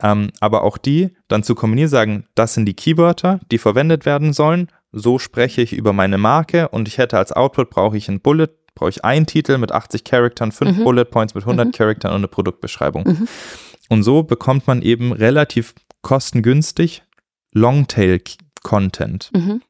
Ähm, 0.01 0.31
aber 0.39 0.63
auch 0.63 0.77
die 0.77 1.15
dann 1.27 1.43
zu 1.43 1.55
kombinieren, 1.55 1.89
sagen, 1.89 2.25
das 2.35 2.53
sind 2.53 2.65
die 2.65 2.73
Keywörter, 2.75 3.39
die 3.51 3.57
verwendet 3.57 4.05
werden 4.05 4.33
sollen. 4.33 4.69
So 4.91 5.19
spreche 5.19 5.61
ich 5.61 5.73
über 5.73 5.93
meine 5.93 6.17
Marke 6.17 6.69
und 6.69 6.87
ich 6.87 6.97
hätte 6.97 7.17
als 7.17 7.31
Output 7.31 7.69
brauche 7.69 7.97
ich 7.97 8.09
ein 8.09 8.21
Bullet, 8.21 8.47
brauche 8.75 8.89
ich 8.89 9.05
einen 9.05 9.25
Titel 9.25 9.57
mit 9.57 9.71
80 9.71 10.03
Charaktern, 10.03 10.51
fünf 10.51 10.77
Mhm. 10.77 10.83
Bullet 10.83 11.05
Points 11.05 11.35
mit 11.35 11.45
100 11.45 11.67
Mhm. 11.67 11.71
Charaktern 11.73 12.11
und 12.11 12.17
eine 12.17 12.27
Produktbeschreibung. 12.27 13.03
Mhm. 13.03 13.27
Und 13.89 14.03
so 14.03 14.23
bekommt 14.23 14.67
man 14.67 14.81
eben 14.81 15.11
relativ 15.11 15.73
kostengünstig 16.01 17.03
Longtail-Content. 17.53 19.31
Mhm. 19.33 19.61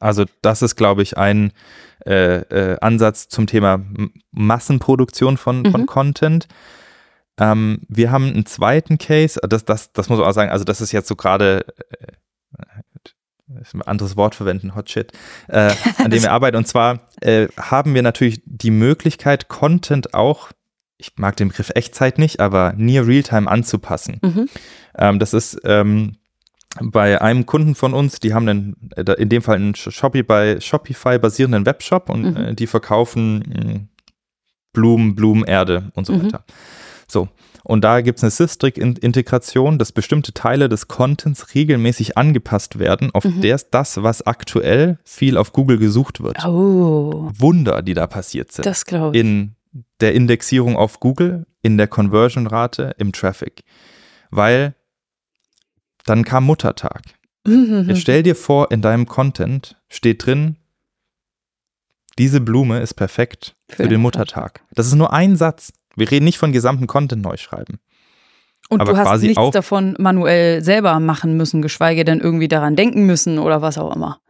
Also 0.00 0.26
das 0.42 0.62
ist, 0.62 0.76
glaube 0.76 1.02
ich, 1.02 1.18
ein 1.18 1.50
äh, 2.06 2.36
äh, 2.36 2.78
Ansatz 2.80 3.26
zum 3.26 3.48
Thema 3.48 3.80
Massenproduktion 4.30 5.36
von, 5.36 5.68
von 5.68 5.80
Mhm. 5.80 5.86
Content. 5.86 6.46
Ähm, 7.38 7.80
wir 7.88 8.10
haben 8.10 8.26
einen 8.28 8.46
zweiten 8.46 8.98
Case, 8.98 9.40
das, 9.48 9.64
das, 9.64 9.92
das 9.92 10.08
muss 10.08 10.18
man 10.18 10.26
auch 10.28 10.32
sagen, 10.32 10.50
also 10.50 10.64
das 10.64 10.80
ist 10.80 10.92
jetzt 10.92 11.08
so 11.08 11.16
gerade, 11.16 11.64
äh, 12.58 13.60
ist 13.60 13.74
ein 13.74 13.82
anderes 13.82 14.16
Wort 14.16 14.34
verwenden, 14.34 14.74
Hot 14.74 14.90
Shit, 14.90 15.12
äh, 15.48 15.72
an 15.98 16.10
dem 16.10 16.22
wir 16.22 16.32
arbeiten. 16.32 16.56
Und 16.56 16.66
zwar 16.66 17.00
äh, 17.20 17.48
haben 17.56 17.94
wir 17.94 18.02
natürlich 18.02 18.42
die 18.44 18.70
Möglichkeit, 18.70 19.48
Content 19.48 20.14
auch, 20.14 20.50
ich 20.98 21.12
mag 21.16 21.36
den 21.36 21.48
Begriff 21.48 21.70
Echtzeit 21.74 22.18
nicht, 22.18 22.40
aber 22.40 22.74
near 22.76 23.06
Realtime 23.06 23.48
anzupassen. 23.50 24.18
Mhm. 24.22 24.48
Ähm, 24.98 25.18
das 25.20 25.32
ist 25.32 25.58
ähm, 25.64 26.16
bei 26.80 27.20
einem 27.22 27.46
Kunden 27.46 27.74
von 27.74 27.94
uns, 27.94 28.20
die 28.20 28.34
haben 28.34 28.48
einen, 28.48 28.90
äh, 28.96 29.12
in 29.14 29.28
dem 29.28 29.42
Fall 29.42 29.56
einen 29.56 29.74
Shopify, 29.74 30.60
Shopify 30.60 31.18
basierenden 31.18 31.64
Webshop 31.66 32.10
und 32.10 32.22
Mhm. 32.22 32.36
äh, 32.36 32.54
die 32.54 32.66
verkaufen 32.66 33.38
mh, 33.38 33.80
Blumen, 34.72 35.14
Blumen, 35.14 35.44
Erde 35.44 35.90
und 35.94 36.06
so 36.06 36.12
Mhm. 36.12 36.24
weiter. 36.24 36.44
So. 37.10 37.28
Und 37.64 37.82
da 37.84 38.00
gibt 38.02 38.18
es 38.18 38.24
eine 38.24 38.30
Systrix-Integration, 38.30 39.78
dass 39.78 39.92
bestimmte 39.92 40.32
Teile 40.32 40.68
des 40.68 40.88
Contents 40.88 41.54
regelmäßig 41.54 42.16
angepasst 42.16 42.78
werden 42.78 43.10
auf 43.14 43.24
Mhm. 43.24 43.42
das, 43.42 43.70
das, 43.70 44.02
was 44.02 44.26
aktuell 44.26 44.98
viel 45.04 45.36
auf 45.36 45.52
Google 45.52 45.78
gesucht 45.78 46.22
wird. 46.22 46.44
Oh, 46.46 47.30
Wunder, 47.36 47.82
die 47.82 47.94
da 47.94 48.06
passiert 48.06 48.52
sind 48.52 48.64
das 48.66 48.84
glaube 48.84 49.16
ich. 49.16 49.20
in 49.22 49.54
der 50.00 50.14
Indexierung 50.14 50.76
auf 50.76 51.00
Google, 51.00 51.46
in 51.62 51.76
der 51.76 51.88
Conversion-Rate, 51.88 52.94
im 52.98 53.12
Traffic. 53.12 53.64
Weil 54.30 54.74
dann 56.04 56.24
kam 56.24 56.44
Muttertag. 56.44 57.02
Mhm. 57.46 57.86
Jetzt 57.88 58.00
stell 58.00 58.22
dir 58.22 58.34
vor, 58.36 58.70
in 58.70 58.80
deinem 58.82 59.06
Content 59.06 59.76
steht 59.88 60.24
drin, 60.26 60.56
diese 62.18 62.40
Blume 62.40 62.80
ist 62.80 62.94
perfekt 62.94 63.54
für, 63.68 63.88
den 63.88 64.00
Muttertag. 64.00 64.62
Das 64.72 64.86
ist 64.86 64.94
nur 64.94 65.12
ein 65.12 65.36
Satz. 65.36 65.72
Wir 65.98 66.10
reden 66.10 66.24
nicht 66.24 66.38
von 66.38 66.52
gesamten 66.52 66.86
Content 66.86 67.22
neu 67.22 67.36
schreiben. 67.36 67.78
Und 68.68 68.80
aber 68.80 68.92
du 68.92 68.98
hast 68.98 69.22
nichts 69.22 69.38
auch- 69.38 69.50
davon 69.50 69.94
manuell 69.98 70.62
selber 70.62 70.98
machen 71.00 71.36
müssen, 71.36 71.62
geschweige 71.62 72.04
denn 72.04 72.20
irgendwie 72.20 72.48
daran 72.48 72.76
denken 72.76 73.06
müssen 73.06 73.38
oder 73.38 73.62
was 73.62 73.78
auch 73.78 73.94
immer. 73.94 74.20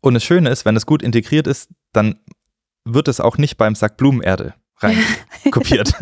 Und 0.00 0.14
das 0.14 0.24
Schöne 0.24 0.50
ist, 0.50 0.64
wenn 0.64 0.76
es 0.76 0.86
gut 0.86 1.02
integriert 1.02 1.46
ist, 1.46 1.70
dann 1.92 2.16
wird 2.84 3.08
es 3.08 3.20
auch 3.20 3.38
nicht 3.38 3.56
beim 3.56 3.74
Sack 3.74 3.96
Blumenerde 3.96 4.54
rein 4.82 4.96
kopiert. 5.50 5.92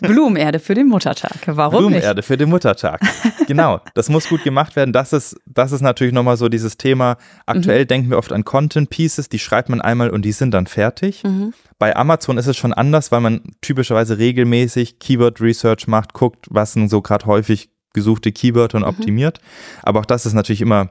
Blumenerde 0.00 0.58
für 0.58 0.74
den 0.74 0.88
Muttertag. 0.88 1.36
Warum 1.46 1.78
Blumenerde 1.86 2.22
für 2.22 2.36
den 2.36 2.48
Muttertag. 2.50 3.00
Genau, 3.46 3.80
das 3.94 4.08
muss 4.08 4.28
gut 4.28 4.42
gemacht 4.44 4.76
werden. 4.76 4.92
Das 4.92 5.12
ist, 5.12 5.36
das 5.46 5.72
ist 5.72 5.80
natürlich 5.80 6.12
nochmal 6.12 6.36
so 6.36 6.48
dieses 6.48 6.76
Thema. 6.76 7.16
Aktuell 7.46 7.86
denken 7.86 8.10
wir 8.10 8.18
oft 8.18 8.32
an 8.32 8.44
Content 8.44 8.90
Pieces, 8.90 9.28
die 9.28 9.38
schreibt 9.38 9.68
man 9.68 9.80
einmal 9.80 10.10
und 10.10 10.22
die 10.22 10.32
sind 10.32 10.52
dann 10.52 10.66
fertig. 10.66 11.22
nicht? 11.22 11.24
Mhm. 11.24 11.54
Bei 11.78 11.96
Amazon 11.96 12.38
ist 12.38 12.46
es 12.46 12.56
schon 12.56 12.72
anders, 12.72 13.12
weil 13.12 13.20
man 13.20 13.42
typischerweise 13.60 14.18
regelmäßig 14.18 14.98
Keyword 14.98 15.40
Research 15.40 15.86
macht, 15.86 16.12
guckt, 16.12 16.46
was 16.50 16.72
sind 16.72 16.88
so 16.88 17.02
gerade 17.02 17.26
häufig 17.26 17.70
gesuchte 17.92 18.32
Keywörter 18.32 18.76
und 18.78 18.82
Mhm. 18.84 18.88
optimiert. 18.88 19.40
Aber 19.82 20.00
auch 20.00 20.06
das 20.06 20.26
ist 20.26 20.32
natürlich 20.34 20.60
immer 20.60 20.90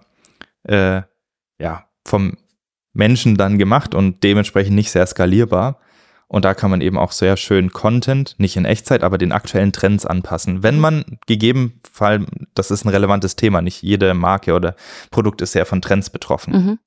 äh, 0.63 1.01
ja, 1.59 1.85
vom 2.05 2.37
Menschen 2.93 3.35
dann 3.35 3.57
gemacht 3.57 3.95
und 3.95 4.23
dementsprechend 4.23 4.75
nicht 4.75 4.91
sehr 4.91 5.05
skalierbar. 5.05 5.79
Und 6.27 6.45
da 6.45 6.53
kann 6.53 6.71
man 6.71 6.81
eben 6.81 6.97
auch 6.97 7.11
sehr 7.11 7.37
schön 7.37 7.71
Content, 7.71 8.35
nicht 8.37 8.57
in 8.57 8.65
Echtzeit, 8.65 9.03
aber 9.03 9.17
den 9.17 9.31
aktuellen 9.31 9.71
Trends 9.71 10.05
anpassen. 10.05 10.63
Wenn 10.63 10.79
man 10.79 11.19
gegeben 11.27 11.79
Fall, 11.91 12.25
das 12.55 12.71
ist 12.71 12.85
ein 12.85 12.89
relevantes 12.89 13.35
Thema, 13.35 13.61
nicht 13.61 13.83
jede 13.83 14.13
Marke 14.13 14.53
oder 14.53 14.75
Produkt 15.11 15.41
ist 15.41 15.51
sehr 15.51 15.65
von 15.65 15.81
Trends 15.81 16.09
betroffen. 16.09 16.53
Mhm. 16.53 16.79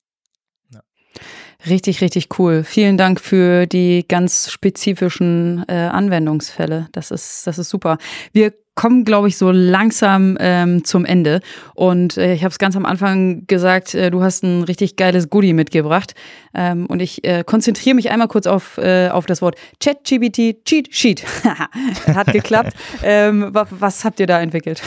Richtig, 1.65 2.01
richtig 2.01 2.37
cool. 2.37 2.63
Vielen 2.63 2.97
Dank 2.97 3.19
für 3.19 3.65
die 3.65 4.05
ganz 4.07 4.51
spezifischen 4.51 5.65
äh, 5.67 5.73
Anwendungsfälle. 5.73 6.87
Das 6.91 7.09
ist, 7.09 7.47
das 7.47 7.57
ist 7.57 7.69
super. 7.69 7.97
Wir 8.31 8.53
kommen, 8.77 9.03
glaube 9.03 9.27
ich, 9.27 9.37
so 9.37 9.51
langsam 9.51 10.37
ähm, 10.39 10.85
zum 10.85 11.03
Ende. 11.03 11.41
Und 11.73 12.15
äh, 12.15 12.33
ich 12.33 12.43
habe 12.43 12.51
es 12.51 12.59
ganz 12.59 12.77
am 12.77 12.85
Anfang 12.85 13.45
gesagt, 13.47 13.93
äh, 13.93 14.09
du 14.09 14.21
hast 14.21 14.43
ein 14.43 14.63
richtig 14.63 14.95
geiles 14.95 15.29
Goodie 15.29 15.51
mitgebracht. 15.51 16.13
Ähm, 16.53 16.85
und 16.85 17.01
ich 17.01 17.25
äh, 17.25 17.43
konzentriere 17.43 17.95
mich 17.95 18.09
einmal 18.11 18.29
kurz 18.29 18.47
auf, 18.47 18.77
äh, 18.77 19.09
auf 19.09 19.25
das 19.25 19.41
Wort 19.41 19.55
ChatGPT 19.83 20.63
Cheat 20.63 20.93
Sheet. 20.93 21.25
Hat 22.07 22.31
geklappt. 22.31 22.73
ähm, 23.03 23.49
wa 23.51 23.67
was 23.71 24.05
habt 24.05 24.19
ihr 24.19 24.27
da 24.27 24.39
entwickelt? 24.39 24.81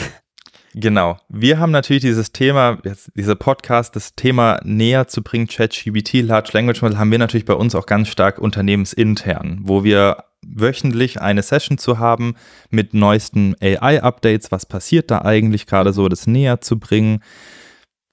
Genau. 0.73 1.17
Wir 1.27 1.59
haben 1.59 1.71
natürlich 1.71 2.01
dieses 2.01 2.31
Thema, 2.31 2.77
jetzt 2.85 3.11
dieser 3.15 3.35
Podcast, 3.35 3.97
das 3.97 4.15
Thema 4.15 4.61
näher 4.63 5.07
zu 5.07 5.21
bringen, 5.21 5.47
ChatGPT, 5.47 6.21
Large 6.21 6.51
Language 6.53 6.81
Model, 6.81 6.97
haben 6.97 7.11
wir 7.11 7.19
natürlich 7.19 7.45
bei 7.45 7.55
uns 7.55 7.75
auch 7.75 7.85
ganz 7.85 8.07
stark 8.07 8.39
unternehmensintern, 8.39 9.59
wo 9.63 9.83
wir 9.83 10.23
wöchentlich 10.45 11.21
eine 11.21 11.43
Session 11.43 11.77
zu 11.77 11.99
haben 11.99 12.35
mit 12.69 12.93
neuesten 12.93 13.55
AI-Updates, 13.61 14.51
was 14.51 14.65
passiert 14.65 15.11
da 15.11 15.21
eigentlich 15.21 15.67
gerade 15.67 15.93
so, 15.93 16.09
das 16.09 16.27
näher 16.27 16.61
zu 16.61 16.79
bringen, 16.79 17.21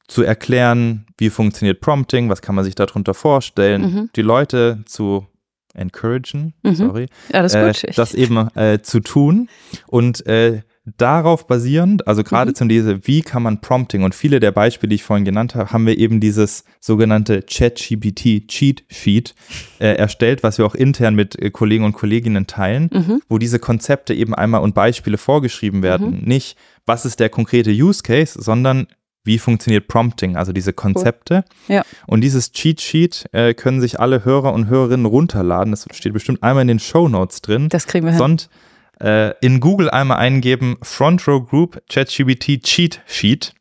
zu 0.06 0.22
erklären, 0.22 1.06
wie 1.18 1.30
funktioniert 1.30 1.80
Prompting, 1.80 2.28
was 2.28 2.42
kann 2.42 2.54
man 2.54 2.64
sich 2.64 2.74
darunter 2.74 3.14
vorstellen, 3.14 3.82
mhm. 3.82 4.10
die 4.16 4.22
Leute 4.22 4.82
zu 4.86 5.26
encouragen, 5.74 6.54
mhm. 6.62 6.74
sorry, 6.74 7.06
äh, 7.30 7.72
das 7.94 8.14
eben 8.14 8.48
äh, 8.56 8.80
zu 8.82 9.00
tun 9.00 9.48
und 9.86 10.26
äh, 10.26 10.62
darauf 10.96 11.46
basierend, 11.46 12.06
also 12.06 12.24
gerade 12.24 12.50
mhm. 12.50 12.54
zum 12.54 12.68
diese, 12.68 13.06
wie 13.06 13.22
kann 13.22 13.42
man 13.42 13.60
Prompting 13.60 14.02
und 14.02 14.14
viele 14.14 14.40
der 14.40 14.52
Beispiele, 14.52 14.90
die 14.90 14.96
ich 14.96 15.02
vorhin 15.02 15.24
genannt 15.24 15.54
habe, 15.54 15.72
haben 15.72 15.86
wir 15.86 15.98
eben 15.98 16.20
dieses 16.20 16.64
sogenannte 16.80 17.42
ChatGPT 17.42 18.48
Cheat 18.48 18.84
Sheet 18.88 19.34
äh, 19.78 19.94
erstellt, 19.94 20.42
was 20.42 20.58
wir 20.58 20.66
auch 20.66 20.74
intern 20.74 21.14
mit 21.14 21.38
äh, 21.38 21.50
Kollegen 21.50 21.84
und 21.84 21.92
Kolleginnen 21.92 22.46
teilen, 22.46 22.90
mhm. 22.92 23.22
wo 23.28 23.38
diese 23.38 23.58
Konzepte 23.58 24.14
eben 24.14 24.34
einmal 24.34 24.62
und 24.62 24.74
Beispiele 24.74 25.18
vorgeschrieben 25.18 25.82
werden. 25.82 26.20
Mhm. 26.20 26.28
Nicht, 26.28 26.56
was 26.86 27.04
ist 27.04 27.20
der 27.20 27.28
konkrete 27.28 27.70
Use 27.70 28.02
Case, 28.02 28.40
sondern 28.40 28.86
wie 29.24 29.38
funktioniert 29.38 29.88
Prompting, 29.88 30.36
also 30.36 30.52
diese 30.52 30.72
Konzepte. 30.72 31.44
Cool. 31.68 31.76
Ja. 31.76 31.82
Und 32.06 32.22
dieses 32.22 32.52
Cheat 32.52 32.80
Sheet 32.80 33.26
äh, 33.32 33.52
können 33.52 33.80
sich 33.80 34.00
alle 34.00 34.24
Hörer 34.24 34.52
und 34.54 34.68
Hörerinnen 34.68 35.06
runterladen. 35.06 35.70
Das 35.70 35.86
steht 35.92 36.14
bestimmt 36.14 36.42
einmal 36.42 36.62
in 36.62 36.68
den 36.68 36.78
Show 36.78 37.08
Notes 37.08 37.42
drin. 37.42 37.68
Das 37.68 37.86
kriegen 37.86 38.06
wir 38.06 38.12
hin. 38.12 38.18
Sonst 38.18 38.50
äh, 39.00 39.34
in 39.40 39.60
Google 39.60 39.90
einmal 39.90 40.18
eingeben 40.18 40.76
Front 40.82 41.26
Row 41.26 41.46
Group 41.46 41.82
ChatGPT 41.88 42.62
Cheat 42.62 43.00
Sheet 43.06 43.54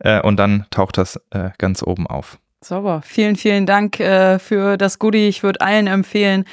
äh, 0.00 0.20
und 0.20 0.36
dann 0.36 0.66
taucht 0.70 0.98
das 0.98 1.20
äh, 1.30 1.50
ganz 1.58 1.82
oben 1.82 2.06
auf. 2.06 2.38
Sauber. 2.62 3.02
Vielen, 3.04 3.36
vielen 3.36 3.66
Dank 3.66 4.00
äh, 4.00 4.38
für 4.38 4.76
das 4.76 4.98
Goodie. 4.98 5.28
Ich 5.28 5.42
würde 5.42 5.60
allen 5.60 5.86
empfehlen, 5.86 6.44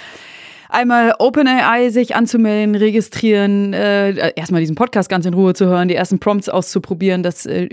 einmal 0.69 1.15
OpenAI 1.17 1.89
sich 1.89 2.15
anzumelden, 2.15 2.75
registrieren, 2.75 3.73
äh, 3.73 4.33
erstmal 4.35 4.61
diesen 4.61 4.75
Podcast 4.75 5.09
ganz 5.09 5.25
in 5.25 5.33
Ruhe 5.33 5.53
zu 5.53 5.65
hören, 5.65 5.87
die 5.87 5.95
ersten 5.95 6.19
Prompts 6.19 6.49
auszuprobieren, 6.49 7.23
das 7.23 7.45
äh, 7.45 7.69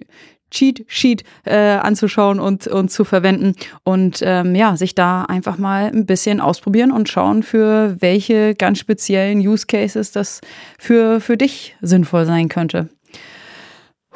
Cheat 0.50 0.84
Sheet 0.88 1.24
äh, 1.44 1.56
anzuschauen 1.56 2.40
und, 2.40 2.66
und 2.66 2.90
zu 2.90 3.04
verwenden 3.04 3.54
und 3.84 4.20
ähm, 4.22 4.54
ja, 4.54 4.76
sich 4.76 4.94
da 4.94 5.22
einfach 5.24 5.58
mal 5.58 5.84
ein 5.86 6.06
bisschen 6.06 6.40
ausprobieren 6.40 6.92
und 6.92 7.08
schauen, 7.08 7.42
für 7.42 7.96
welche 8.00 8.54
ganz 8.54 8.78
speziellen 8.78 9.38
Use 9.38 9.66
Cases 9.66 10.12
das 10.12 10.40
für, 10.78 11.20
für 11.20 11.36
dich 11.36 11.76
sinnvoll 11.80 12.26
sein 12.26 12.48
könnte. 12.48 12.88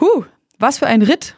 Huh, 0.01 0.25
was 0.59 0.79
für 0.79 0.87
ein 0.87 1.03
Ritt 1.03 1.37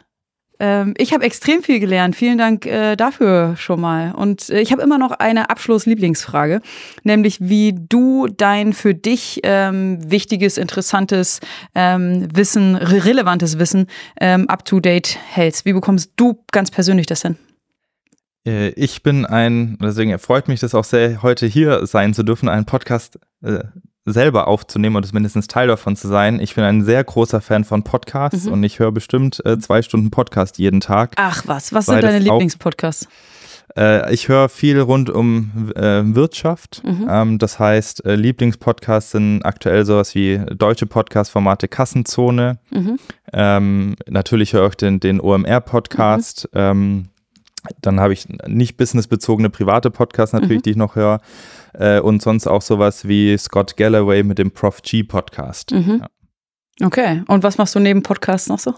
ähm, 0.59 0.93
ich 0.97 1.13
habe 1.13 1.23
extrem 1.23 1.63
viel 1.63 1.79
gelernt. 1.79 2.15
Vielen 2.15 2.37
Dank 2.37 2.65
äh, 2.65 2.95
dafür 2.95 3.55
schon 3.57 3.81
mal. 3.81 4.13
Und 4.13 4.49
äh, 4.49 4.59
ich 4.61 4.71
habe 4.71 4.81
immer 4.81 4.97
noch 4.97 5.11
eine 5.11 5.49
Abschluss-Lieblingsfrage, 5.49 6.61
nämlich 7.03 7.37
wie 7.41 7.73
du 7.77 8.27
dein 8.27 8.73
für 8.73 8.93
dich 8.93 9.41
ähm, 9.43 9.99
wichtiges, 10.09 10.57
interessantes 10.57 11.39
ähm, 11.75 12.27
Wissen, 12.33 12.75
re 12.75 13.05
relevantes 13.05 13.59
Wissen 13.59 13.87
ähm, 14.19 14.49
up-to-date 14.49 15.17
hältst. 15.29 15.65
Wie 15.65 15.73
bekommst 15.73 16.11
du 16.15 16.43
ganz 16.51 16.71
persönlich 16.71 17.05
das 17.05 17.21
hin? 17.21 17.37
Äh, 18.47 18.69
ich 18.69 19.03
bin 19.03 19.25
ein, 19.25 19.77
deswegen 19.81 20.11
erfreut 20.11 20.47
mich 20.47 20.59
das 20.59 20.73
auch 20.73 20.83
sehr, 20.83 21.21
heute 21.21 21.45
hier 21.45 21.85
sein 21.85 22.13
zu 22.13 22.23
dürfen, 22.23 22.49
einen 22.49 22.65
Podcast 22.65 23.19
äh, 23.43 23.59
selber 24.07 24.47
aufzunehmen 24.47 24.95
oder 24.95 25.07
zumindest 25.07 25.51
Teil 25.51 25.67
davon 25.67 25.95
zu 25.95 26.07
sein. 26.07 26.39
Ich 26.39 26.55
bin 26.55 26.63
ein 26.63 26.83
sehr 26.83 27.03
großer 27.03 27.41
Fan 27.41 27.63
von 27.63 27.83
Podcasts 27.83 28.45
mhm. 28.45 28.53
und 28.53 28.63
ich 28.63 28.79
höre 28.79 28.91
bestimmt 28.91 29.45
äh, 29.45 29.59
zwei 29.59 29.81
Stunden 29.81 30.09
Podcast 30.09 30.57
jeden 30.57 30.79
Tag. 30.79 31.13
Ach 31.17 31.43
was, 31.45 31.73
was 31.73 31.87
sind 31.87 32.01
deine 32.01 32.19
Lieblingspodcasts? 32.19 33.07
Äh, 33.75 34.13
ich 34.13 34.29
höre 34.29 34.49
viel 34.49 34.79
rund 34.79 35.09
um 35.09 35.71
äh, 35.75 36.01
Wirtschaft. 36.15 36.81
Mhm. 36.85 37.07
Ähm, 37.09 37.37
das 37.37 37.59
heißt, 37.59 38.05
äh, 38.05 38.15
Lieblingspodcasts 38.15 39.11
sind 39.11 39.43
aktuell 39.43 39.85
sowas 39.85 40.15
wie 40.15 40.41
deutsche 40.55 40.85
Podcast-Formate 40.85 41.67
Kassenzone. 41.67 42.59
Mhm. 42.71 42.97
Ähm, 43.33 43.95
natürlich 44.07 44.53
höre 44.53 44.69
ich 44.69 44.75
den, 44.75 44.99
den 44.99 45.19
OMR-Podcast. 45.19 46.49
Mhm. 46.53 46.59
Ähm, 46.59 47.05
dann 47.81 47.99
habe 47.99 48.13
ich 48.13 48.27
nicht 48.47 48.77
businessbezogene 48.77 49.49
private 49.49 49.91
Podcasts 49.91 50.33
natürlich, 50.33 50.59
mhm. 50.59 50.63
die 50.63 50.69
ich 50.71 50.77
noch 50.77 50.95
höre. 50.95 51.19
Äh, 51.73 51.99
und 51.99 52.21
sonst 52.21 52.47
auch 52.47 52.61
sowas 52.61 53.07
wie 53.07 53.37
Scott 53.37 53.77
Galloway 53.77 54.23
mit 54.23 54.37
dem 54.37 54.51
Prof 54.51 54.81
G 54.81 55.03
Podcast. 55.03 55.71
Mhm. 55.71 56.01
Ja. 56.01 56.85
Okay. 56.85 57.23
Und 57.27 57.43
was 57.43 57.57
machst 57.57 57.75
du 57.75 57.79
neben 57.79 58.03
Podcasts 58.03 58.49
noch 58.49 58.59
so? 58.59 58.73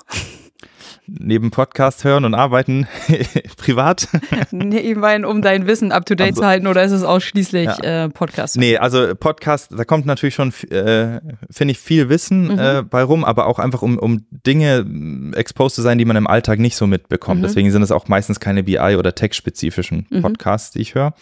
Neben 1.20 1.52
Podcast 1.52 2.04
hören 2.04 2.26
und 2.26 2.34
arbeiten 2.34 2.88
privat? 3.58 4.08
nee, 4.52 4.80
ich 4.80 4.96
meine, 4.96 5.28
um 5.28 5.42
dein 5.42 5.68
Wissen 5.68 5.92
up 5.92 6.06
to 6.06 6.16
date 6.16 6.30
also, 6.30 6.42
zu 6.42 6.48
halten 6.48 6.68
oder 6.68 6.84
ist 6.84 6.92
es 6.92 7.04
ausschließlich 7.04 7.66
ja. 7.66 8.06
äh, 8.06 8.10
Podcast? 8.10 8.58
Nee, 8.58 8.78
also 8.78 9.16
Podcast, 9.16 9.72
da 9.76 9.86
kommt 9.86 10.06
natürlich 10.06 10.36
schon, 10.36 10.54
äh, 10.70 11.22
finde 11.50 11.72
ich, 11.72 11.80
viel 11.80 12.10
Wissen 12.10 12.54
mhm. 12.54 12.60
äh, 12.60 12.84
bei 12.84 13.04
rum, 13.04 13.24
aber 13.26 13.48
auch 13.48 13.60
einfach, 13.60 13.82
um, 13.82 13.98
um 13.98 14.26
Dinge 14.32 14.84
mm, 14.84 15.34
exposed 15.34 15.76
zu 15.76 15.82
sein, 15.82 15.98
die 15.98 16.06
man 16.06 16.16
im 16.16 16.28
Alltag 16.28 16.60
nicht 16.60 16.76
so 16.76 16.88
mitbekommt. 16.88 17.42
Mhm. 17.42 17.44
Deswegen 17.44 17.72
sind 17.72 17.82
es 17.82 17.92
auch 17.92 18.08
meistens 18.08 18.40
keine 18.40 18.64
BI- 18.64 18.96
oder 18.98 19.16
tech-spezifischen 19.16 20.08
mhm. 20.10 20.22
Podcasts, 20.22 20.72
die 20.72 20.82
ich 20.82 20.96
höre. 20.96 21.14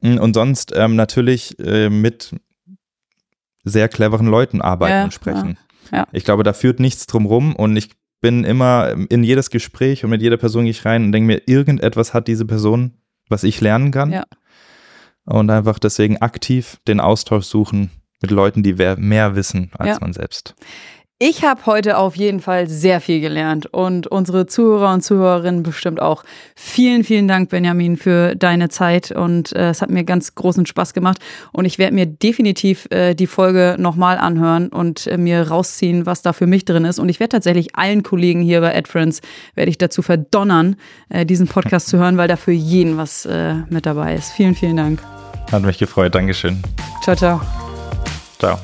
Mm, 0.00 0.18
und 0.18 0.34
sonst 0.34 0.72
ähm, 0.74 0.96
natürlich 0.96 1.58
äh, 1.58 1.90
mit 1.90 2.34
sehr 3.64 3.88
cleveren 3.88 4.26
Leuten 4.26 4.60
arbeiten 4.60 4.92
ja, 4.92 5.04
und 5.04 5.14
sprechen. 5.14 5.58
Ja. 5.92 6.06
Ich 6.12 6.24
glaube, 6.24 6.42
da 6.42 6.52
führt 6.52 6.80
nichts 6.80 7.06
drum 7.06 7.26
rum 7.26 7.54
und 7.56 7.76
ich 7.76 7.90
bin 8.24 8.42
immer 8.44 8.94
in 9.10 9.22
jedes 9.22 9.50
Gespräch 9.50 10.02
und 10.02 10.08
mit 10.08 10.22
jeder 10.22 10.38
Person 10.38 10.64
gehe 10.64 10.70
ich 10.70 10.86
rein 10.86 11.04
und 11.04 11.12
denke 11.12 11.26
mir, 11.26 11.42
irgendetwas 11.44 12.14
hat 12.14 12.26
diese 12.26 12.46
Person, 12.46 12.94
was 13.28 13.44
ich 13.44 13.60
lernen 13.60 13.90
kann. 13.90 14.12
Ja. 14.12 14.24
Und 15.26 15.50
einfach 15.50 15.78
deswegen 15.78 16.22
aktiv 16.22 16.78
den 16.88 17.00
Austausch 17.00 17.44
suchen 17.44 17.90
mit 18.22 18.30
Leuten, 18.30 18.62
die 18.62 18.72
mehr 18.72 19.36
wissen 19.36 19.70
als 19.76 19.88
ja. 19.90 19.98
man 20.00 20.14
selbst. 20.14 20.54
Ich 21.20 21.44
habe 21.44 21.64
heute 21.66 21.96
auf 21.96 22.16
jeden 22.16 22.40
Fall 22.40 22.66
sehr 22.66 23.00
viel 23.00 23.20
gelernt 23.20 23.66
und 23.66 24.08
unsere 24.08 24.46
Zuhörer 24.46 24.92
und 24.92 25.02
Zuhörerinnen 25.02 25.62
bestimmt 25.62 26.02
auch. 26.02 26.24
Vielen, 26.56 27.04
vielen 27.04 27.28
Dank, 27.28 27.50
Benjamin, 27.50 27.96
für 27.96 28.34
deine 28.34 28.68
Zeit 28.68 29.12
und 29.12 29.54
äh, 29.54 29.70
es 29.70 29.80
hat 29.80 29.90
mir 29.90 30.02
ganz 30.02 30.34
großen 30.34 30.66
Spaß 30.66 30.92
gemacht 30.92 31.18
und 31.52 31.66
ich 31.66 31.78
werde 31.78 31.94
mir 31.94 32.06
definitiv 32.06 32.88
äh, 32.90 33.14
die 33.14 33.28
Folge 33.28 33.76
nochmal 33.78 34.18
anhören 34.18 34.70
und 34.70 35.06
äh, 35.06 35.16
mir 35.16 35.48
rausziehen, 35.48 36.04
was 36.04 36.22
da 36.22 36.32
für 36.32 36.48
mich 36.48 36.64
drin 36.64 36.84
ist 36.84 36.98
und 36.98 37.08
ich 37.08 37.20
werde 37.20 37.30
tatsächlich 37.30 37.76
allen 37.76 38.02
Kollegen 38.02 38.42
hier 38.42 38.60
bei 38.60 38.76
AdFriends 38.76 39.20
werde 39.54 39.70
ich 39.70 39.78
dazu 39.78 40.02
verdonnern, 40.02 40.74
äh, 41.10 41.24
diesen 41.24 41.46
Podcast 41.46 41.86
zu 41.86 41.98
hören, 41.98 42.16
weil 42.16 42.26
da 42.26 42.34
für 42.34 42.50
jeden 42.50 42.96
was 42.96 43.24
äh, 43.24 43.54
mit 43.70 43.86
dabei 43.86 44.16
ist. 44.16 44.32
Vielen, 44.32 44.56
vielen 44.56 44.76
Dank. 44.76 45.00
Hat 45.52 45.62
mich 45.62 45.78
gefreut. 45.78 46.12
Dankeschön. 46.12 46.60
Ciao, 47.04 47.14
ciao. 47.14 47.40
Ciao. 48.40 48.58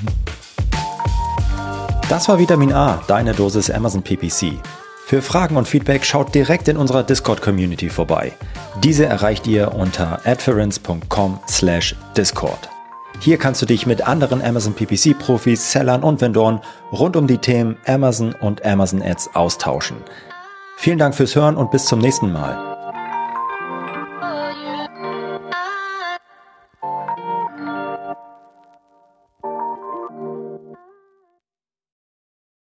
Das 2.11 2.29
war 2.29 2.39
Vitamin 2.41 2.73
A, 2.73 3.01
deine 3.07 3.35
Dosis 3.35 3.71
Amazon 3.71 4.03
PPC. 4.03 4.55
Für 5.07 5.23
Fragen 5.23 5.57
und 5.57 5.69
Feedback 5.69 6.05
schaut 6.05 6.35
direkt 6.35 6.67
in 6.67 6.77
unserer 6.77 7.05
Discord-Community 7.05 7.89
vorbei. 7.89 8.33
Diese 8.83 9.07
erreicht 9.07 9.47
ihr 9.47 9.77
unter 9.77 10.27
adference.com/discord. 10.27 12.69
Hier 13.21 13.39
kannst 13.39 13.63
du 13.63 13.67
dich 13.67 13.87
mit 13.87 14.09
anderen 14.09 14.43
Amazon 14.43 14.75
PPC-Profis, 14.75 15.71
Sellern 15.71 16.03
und 16.03 16.21
Vendoren 16.21 16.63
rund 16.91 17.15
um 17.15 17.29
die 17.29 17.39
Themen 17.39 17.77
Amazon 17.87 18.35
und 18.35 18.67
Amazon 18.67 19.03
Ads 19.03 19.37
austauschen. 19.37 19.99
Vielen 20.77 20.99
Dank 20.99 21.15
fürs 21.15 21.37
Hören 21.37 21.57
und 21.57 21.71
bis 21.71 21.87
zum 21.87 22.01
nächsten 22.01 22.33
Mal. 22.33 22.70